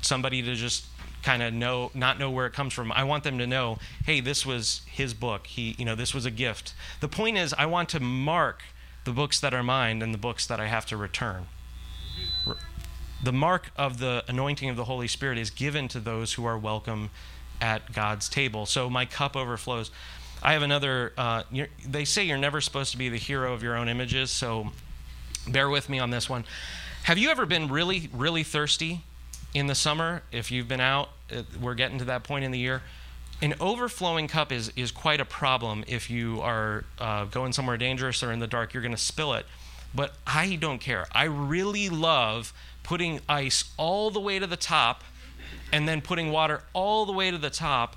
[0.00, 0.86] somebody to just
[1.23, 2.93] kind of know not know where it comes from.
[2.93, 5.47] I want them to know, hey, this was his book.
[5.47, 6.75] He, you know, this was a gift.
[7.01, 8.62] The point is I want to mark
[9.05, 11.47] the books that are mine and the books that I have to return.
[13.23, 16.59] The mark of the anointing of the Holy Spirit is given to those who are
[16.59, 17.11] welcome
[17.61, 18.66] at God's table.
[18.66, 19.91] So my cup overflows.
[20.43, 21.12] I have another.
[21.16, 21.45] Uh,
[21.87, 24.73] they say you're never supposed to be the hero of your own images, so
[25.47, 26.45] bear with me on this one.
[27.05, 29.03] Have you ever been really, really thirsty
[29.55, 32.59] in the summer, if you've been out, uh, we're getting to that point in the
[32.59, 32.82] year.
[33.40, 38.22] An overflowing cup is, is quite a problem if you are uh, going somewhere dangerous
[38.22, 39.46] or in the dark, you're going to spill it.
[39.94, 41.07] But I don't care.
[41.12, 45.03] I really love putting ice all the way to the top
[45.72, 47.96] and then putting water all the way to the top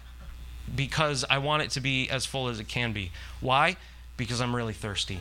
[0.73, 3.11] because I want it to be as full as it can be.
[3.39, 3.77] Why?
[4.17, 5.19] Because I'm really thirsty.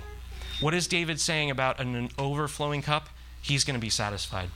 [0.61, 3.09] What is David saying about an overflowing cup?
[3.43, 4.49] He's going to be satisfied.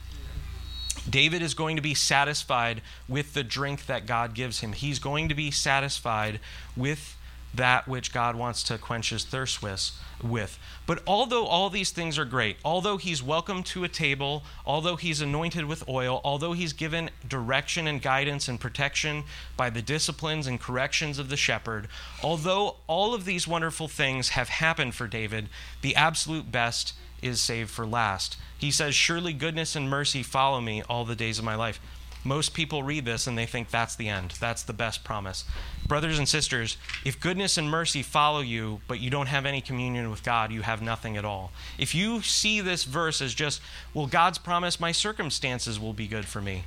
[1.09, 4.73] David is going to be satisfied with the drink that God gives him.
[4.73, 6.41] He's going to be satisfied
[6.77, 7.18] with
[7.55, 10.59] that which God wants to quench his thirst with.
[10.87, 15.21] But although all these things are great, although he's welcome to a table, although he's
[15.21, 19.25] anointed with oil, although he's given direction and guidance and protection
[19.57, 21.89] by the disciplines and corrections of the shepherd,
[22.23, 25.49] although all of these wonderful things have happened for David,
[25.81, 28.37] the absolute best is saved for last.
[28.57, 31.81] He says, Surely goodness and mercy follow me all the days of my life.
[32.25, 34.35] Most people read this and they think that's the end.
[34.41, 35.45] That's the best promise.
[35.87, 40.11] Brothers and sisters, if goodness and mercy follow you, but you don't have any communion
[40.11, 41.53] with God, you have nothing at all.
[41.79, 43.61] If you see this verse as just,
[43.95, 46.65] well, God's promised my circumstances will be good for me,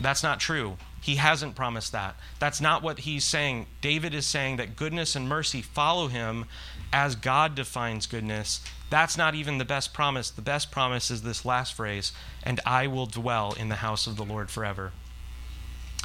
[0.00, 0.76] that's not true.
[1.00, 2.14] He hasn't promised that.
[2.38, 3.66] That's not what he's saying.
[3.80, 6.44] David is saying that goodness and mercy follow him
[6.92, 8.60] as God defines goodness
[8.92, 10.28] that's not even the best promise.
[10.28, 12.12] The best promise is this last phrase,
[12.42, 14.92] and I will dwell in the house of the Lord forever.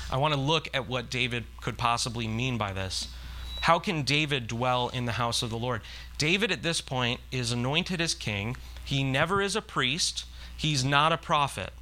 [0.10, 3.10] I want to look at what David could possibly mean by this.
[3.60, 5.82] How can David dwell in the house of the Lord?
[6.18, 8.56] David, at this point, is anointed as king.
[8.86, 10.24] He never is a priest,
[10.56, 11.74] he's not a prophet.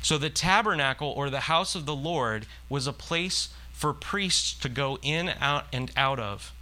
[0.00, 4.70] So the tabernacle or the house of the Lord was a place for priests to
[4.70, 6.54] go in out and out of.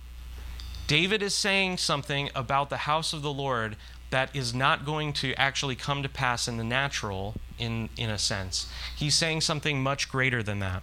[0.91, 3.77] David is saying something about the house of the Lord
[4.11, 8.19] that is not going to actually come to pass in the natural, in, in a
[8.19, 8.69] sense.
[8.97, 10.83] He's saying something much greater than that.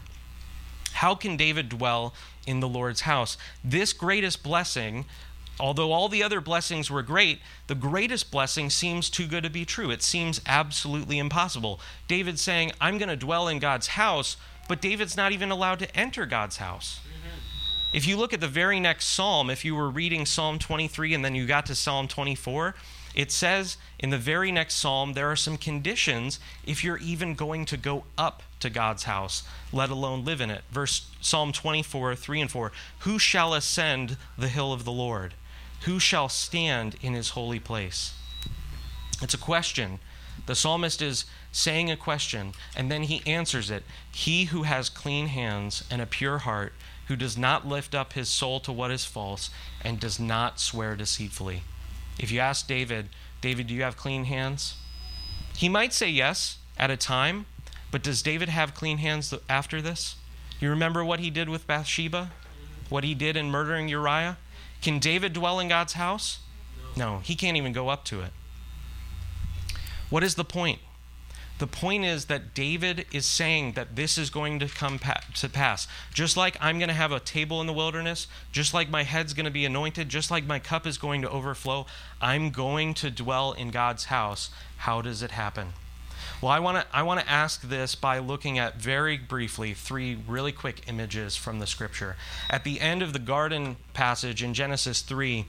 [0.93, 2.14] How can David dwell
[2.45, 3.36] in the Lord's house?
[3.66, 5.03] This greatest blessing,
[5.60, 9.66] although all the other blessings were great, the greatest blessing seems too good to be
[9.66, 9.91] true.
[9.91, 11.82] It seems absolutely impossible.
[12.08, 14.38] David's saying, I'm going to dwell in God's house,
[14.70, 17.01] but David's not even allowed to enter God's house.
[17.94, 21.24] If you look at the very next psalm, if you were reading Psalm 23 and
[21.24, 22.76] then you got to Psalm 24,
[23.16, 27.66] it says in the very next psalm there are some conditions if you're even going
[27.66, 30.64] to go up to God's house, let alone live in it.
[30.70, 35.34] Verse Psalm 24, 3 and 4 Who shall ascend the hill of the Lord?
[35.86, 38.14] Who shall stand in his holy place?
[39.22, 40.00] It's a question.
[40.46, 43.84] The psalmist is saying a question, and then he answers it.
[44.12, 46.74] He who has clean hands and a pure heart,
[47.08, 49.49] who does not lift up his soul to what is false,
[49.82, 51.64] and does not swear deceitfully.
[52.20, 53.10] If you ask David,
[53.41, 54.76] David, do you have clean hands?
[55.55, 57.45] He might say yes at a time,
[57.91, 60.16] but does David have clean hands after this?
[60.60, 62.32] You remember what he did with Bathsheba?
[62.89, 64.38] What he did in murdering Uriah?
[64.82, 66.39] Can David dwell in God's house?
[66.95, 68.32] No, he can't even go up to it.
[70.10, 70.80] What is the point?
[71.60, 75.49] The point is that David is saying that this is going to come pa- to
[75.49, 75.88] pass.
[76.14, 79.34] Just like I'm going to have a table in the wilderness, just like my head's
[79.34, 81.88] going to be anointed, just like my cup is going to overflow,
[82.22, 84.51] I'm going to dwell in God's house.
[84.78, 85.74] How does it happen?
[86.41, 90.20] Well, I want to I want to ask this by looking at very briefly three
[90.28, 92.16] really quick images from the scripture.
[92.49, 95.45] At the end of the garden passage in Genesis 3,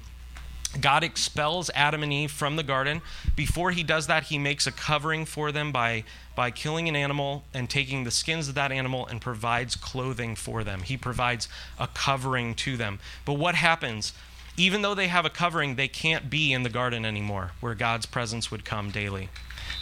[0.81, 3.01] God expels Adam and Eve from the garden.
[3.35, 6.05] Before he does that, he makes a covering for them by,
[6.37, 10.63] by killing an animal and taking the skins of that animal and provides clothing for
[10.65, 10.83] them.
[10.83, 11.49] He provides
[11.79, 12.99] a covering to them.
[13.25, 14.13] But what happens?
[14.57, 18.07] Even though they have a covering, they can't be in the garden anymore where God's
[18.07, 19.31] presence would come daily.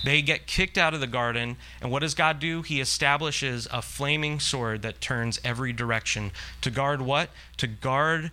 [0.05, 2.63] They get kicked out of the garden, and what does God do?
[2.63, 6.33] He establishes a flaming sword that turns every direction.
[6.61, 7.31] To guard what?
[7.57, 8.31] To guard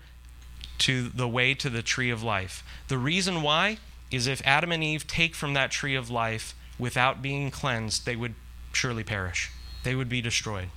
[0.79, 2.63] to the way to the tree of life.
[2.87, 3.77] The reason why
[4.11, 8.15] is if Adam and Eve take from that tree of life without being cleansed, they
[8.15, 8.35] would
[8.71, 9.51] surely perish.
[9.83, 10.69] They would be destroyed.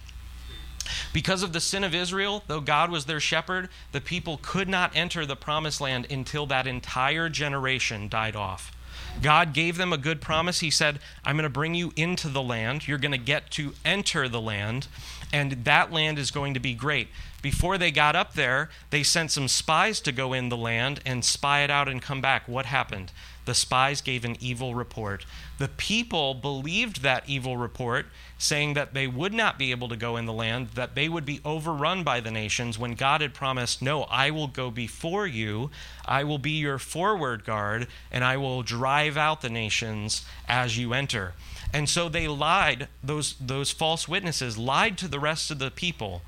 [1.13, 4.95] Because of the sin of Israel, though God was their shepherd, the people could not
[4.95, 8.73] enter the promised land until that entire generation died off.
[9.23, 10.61] God gave them a good promise.
[10.61, 12.87] He said, I'm going to bring you into the land.
[12.87, 14.89] You're going to get to enter the land,
[15.33, 17.09] and that land is going to be great.
[17.43, 21.25] Before they got up there, they sent some spies to go in the land and
[21.25, 22.49] spy it out and come back.
[22.49, 23.13] What happened?
[23.47, 25.25] The spies gave an evil report.
[25.59, 28.07] The people believed that evil report,
[28.39, 31.25] saying that they would not be able to go in the land, that they would
[31.25, 35.71] be overrun by the nations, when God had promised, No, I will go before you,
[36.05, 40.93] I will be your forward guard, and I will drive out the nations as you
[40.93, 41.33] enter.
[41.73, 46.23] And so they lied, those, those false witnesses lied to the rest of the people.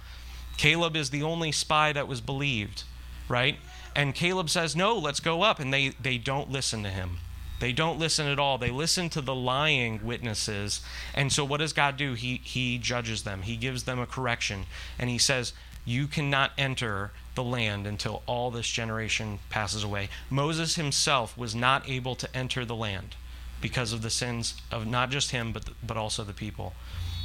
[0.57, 2.85] Caleb is the only spy that was believed,
[3.29, 3.59] right?
[3.99, 5.59] And Caleb says, No, let's go up.
[5.59, 7.19] And they, they don't listen to him.
[7.59, 8.57] They don't listen at all.
[8.57, 10.83] They listen to the lying witnesses.
[11.15, 12.15] And so what does God do?
[12.15, 14.67] He, he judges them, He gives them a correction.
[15.01, 15.53] And He says,
[15.85, 20.11] You cannot enter the land until all this generation passes away.
[20.31, 23.17] Moses himself was not able to enter the land
[23.61, 26.73] because of the sins of not just him, but, but also the people.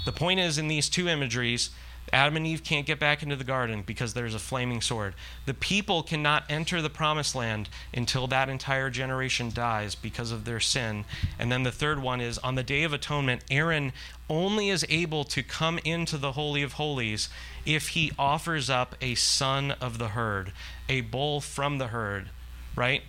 [0.06, 1.70] The point is, in these two imageries,
[2.12, 5.16] Adam and Eve can't get back into the garden because there's a flaming sword.
[5.46, 10.60] The people cannot enter the promised land until that entire generation dies because of their
[10.60, 11.06] sin.
[11.40, 13.94] And then the third one is on the Day of Atonement, Aaron
[14.30, 17.30] only is able to come into the Holy of Holies
[17.66, 20.52] if he offers up a son of the herd,
[20.90, 22.30] a bull from the herd,
[22.76, 23.04] right?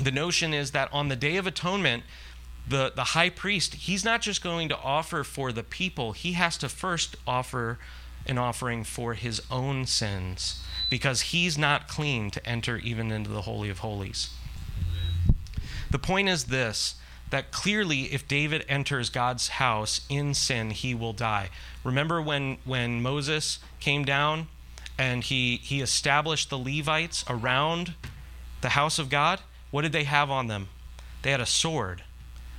[0.00, 2.04] The notion is that on the Day of Atonement,
[2.68, 6.56] the, the high priest, he's not just going to offer for the people, he has
[6.58, 7.78] to first offer
[8.26, 13.42] an offering for his own sins because he's not clean to enter even into the
[13.42, 14.30] Holy of Holies.
[15.90, 16.96] The point is this
[17.30, 21.48] that clearly if David enters God's house in sin, he will die.
[21.84, 24.48] Remember when, when Moses came down
[24.98, 27.94] and he, he established the Levites around
[28.60, 29.40] the house of God?
[29.70, 30.68] What did they have on them?
[31.22, 32.02] They had a sword.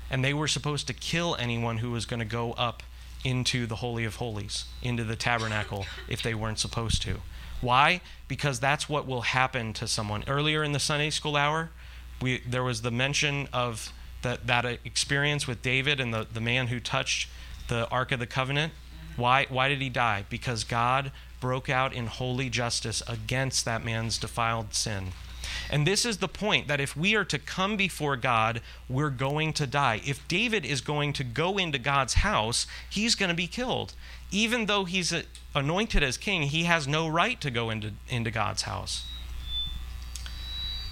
[0.09, 2.81] And they were supposed to kill anyone who was going to go up
[3.23, 7.21] into the Holy of Holies, into the tabernacle, if they weren't supposed to.
[7.61, 8.01] Why?
[8.27, 10.23] Because that's what will happen to someone.
[10.27, 11.69] Earlier in the Sunday school hour,
[12.21, 13.93] we, there was the mention of
[14.23, 17.29] that, that experience with David and the, the man who touched
[17.67, 18.73] the Ark of the Covenant.
[19.15, 20.25] Why, why did he die?
[20.29, 25.09] Because God broke out in holy justice against that man's defiled sin.
[25.69, 29.53] And this is the point that if we are to come before God, we're going
[29.53, 30.01] to die.
[30.05, 33.93] If David is going to go into God's house, he's going to be killed.
[34.31, 35.13] Even though he's
[35.55, 39.05] anointed as king, he has no right to go into, into God's house.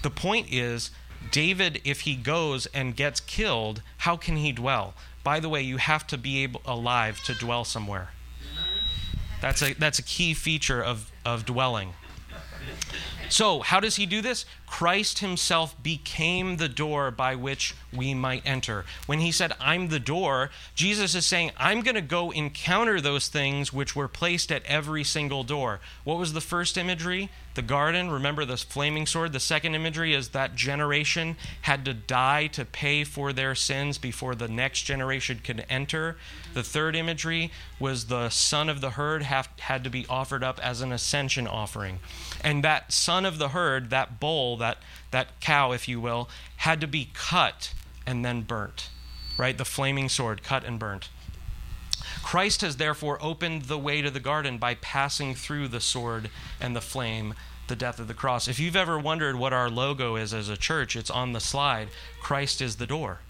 [0.02, 0.90] The point is,
[1.30, 4.94] David, if he goes and gets killed, how can he dwell?
[5.22, 8.10] By the way, you have to be able, alive to dwell somewhere.
[9.40, 11.94] That's a, that's a key feature of, of dwelling.
[13.30, 14.44] So, how does he do this?
[14.66, 18.84] Christ himself became the door by which we might enter.
[19.06, 23.28] When he said, I'm the door, Jesus is saying, I'm going to go encounter those
[23.28, 25.80] things which were placed at every single door.
[26.02, 27.30] What was the first imagery?
[27.54, 28.10] The garden.
[28.10, 29.32] Remember the flaming sword?
[29.32, 34.34] The second imagery is that generation had to die to pay for their sins before
[34.34, 36.16] the next generation could enter.
[36.52, 40.58] The third imagery was the son of the herd have, had to be offered up
[40.60, 42.00] as an ascension offering.
[42.42, 44.78] And that son of the herd, that bull, that,
[45.10, 47.72] that cow, if you will, had to be cut
[48.06, 48.90] and then burnt.
[49.38, 49.56] Right?
[49.56, 51.08] The flaming sword, cut and burnt.
[52.22, 56.30] Christ has therefore opened the way to the garden by passing through the sword
[56.60, 57.34] and the flame,
[57.68, 58.48] the death of the cross.
[58.48, 61.88] If you've ever wondered what our logo is as a church, it's on the slide.
[62.20, 63.20] Christ is the door.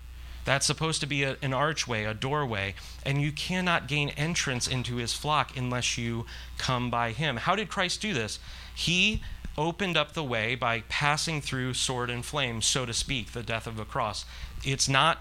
[0.45, 2.75] That's supposed to be a, an archway, a doorway,
[3.05, 6.27] and you cannot gain entrance into his flock unless you
[6.59, 7.37] come by him.
[7.37, 8.39] How did Christ do this?
[8.75, 9.23] He
[9.59, 13.67] opened up the way by passing through sword and flame, so to speak, the death
[13.67, 14.25] of a cross.
[14.65, 15.19] It's not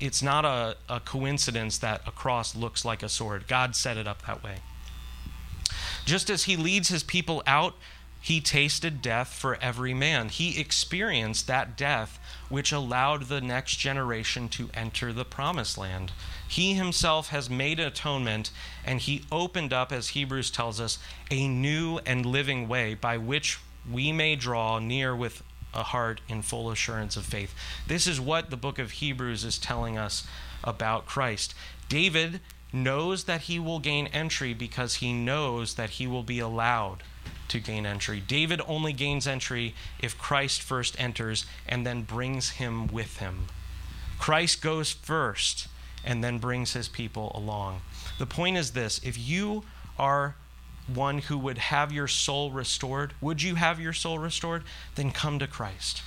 [0.00, 3.46] it's not a, a coincidence that a cross looks like a sword.
[3.46, 4.56] God set it up that way.
[6.04, 7.74] Just as he leads his people out,
[8.20, 10.30] he tasted death for every man.
[10.30, 12.18] He experienced that death
[12.48, 16.12] which allowed the next generation to enter the promised land.
[16.48, 18.50] He himself has made atonement,
[18.84, 20.98] and he opened up, as Hebrews tells us,
[21.30, 23.58] a new and living way by which
[23.90, 25.42] we may draw near with
[25.72, 27.54] a heart in full assurance of faith.
[27.86, 30.26] This is what the book of Hebrews is telling us
[30.62, 31.54] about Christ.
[31.88, 32.40] David
[32.72, 37.02] knows that he will gain entry because he knows that he will be allowed
[37.48, 38.20] to gain entry.
[38.20, 43.46] David only gains entry if Christ first enters and then brings him with him.
[44.18, 45.68] Christ goes first
[46.04, 47.80] and then brings his people along.
[48.18, 49.64] The point is this if you
[49.98, 50.36] are
[50.92, 54.62] one who would have your soul restored, would you have your soul restored?
[54.94, 56.02] Then come to Christ.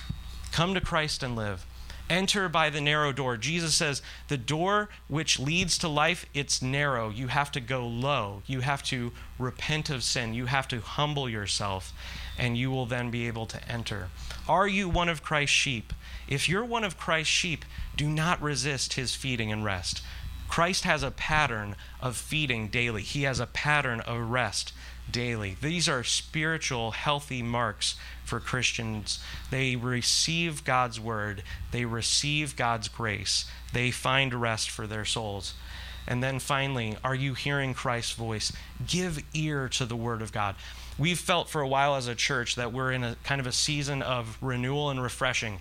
[0.52, 1.66] Come to Christ and live.
[2.10, 3.36] Enter by the narrow door.
[3.36, 7.10] Jesus says, the door which leads to life, it's narrow.
[7.10, 8.42] You have to go low.
[8.46, 10.32] You have to repent of sin.
[10.32, 11.92] You have to humble yourself,
[12.38, 14.08] and you will then be able to enter.
[14.48, 15.92] Are you one of Christ's sheep?
[16.26, 17.64] If you're one of Christ's sheep,
[17.96, 20.02] do not resist his feeding and rest.
[20.48, 24.72] Christ has a pattern of feeding daily, he has a pattern of rest
[25.10, 25.56] daily.
[25.60, 29.20] These are spiritual, healthy marks for Christians.
[29.50, 35.54] They receive God's word, they receive God's grace, they find rest for their souls.
[36.06, 38.52] And then finally, are you hearing Christ's voice?
[38.86, 40.54] Give ear to the word of God.
[40.98, 43.52] We've felt for a while as a church that we're in a kind of a
[43.52, 45.60] season of renewal and refreshing.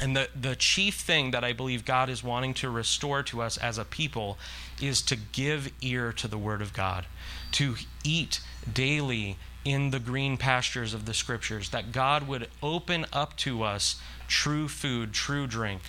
[0.00, 3.56] And the, the chief thing that I believe God is wanting to restore to us
[3.56, 4.38] as a people
[4.80, 7.06] is to give ear to the Word of God,
[7.52, 8.40] to eat
[8.72, 14.00] daily in the green pastures of the Scriptures, that God would open up to us
[14.28, 15.82] true food, true drink.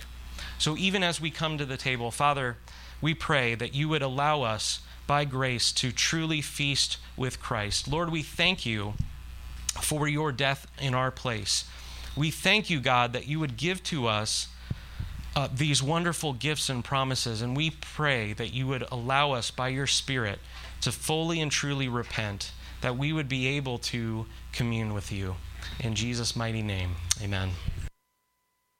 [0.58, 2.56] So even as we come to the table, Father,
[3.00, 7.88] we pray that you would allow us by grace to truly feast with Christ.
[7.88, 8.94] Lord, we thank you
[9.80, 11.64] for your death in our place.
[12.16, 14.48] We thank you, God, that you would give to us
[15.36, 19.68] uh, these wonderful gifts and promises, and we pray that you would allow us by
[19.68, 20.40] your Spirit
[20.80, 22.50] to fully and truly repent,
[22.80, 25.36] that we would be able to commune with you.
[25.80, 27.50] In Jesus' mighty name, amen.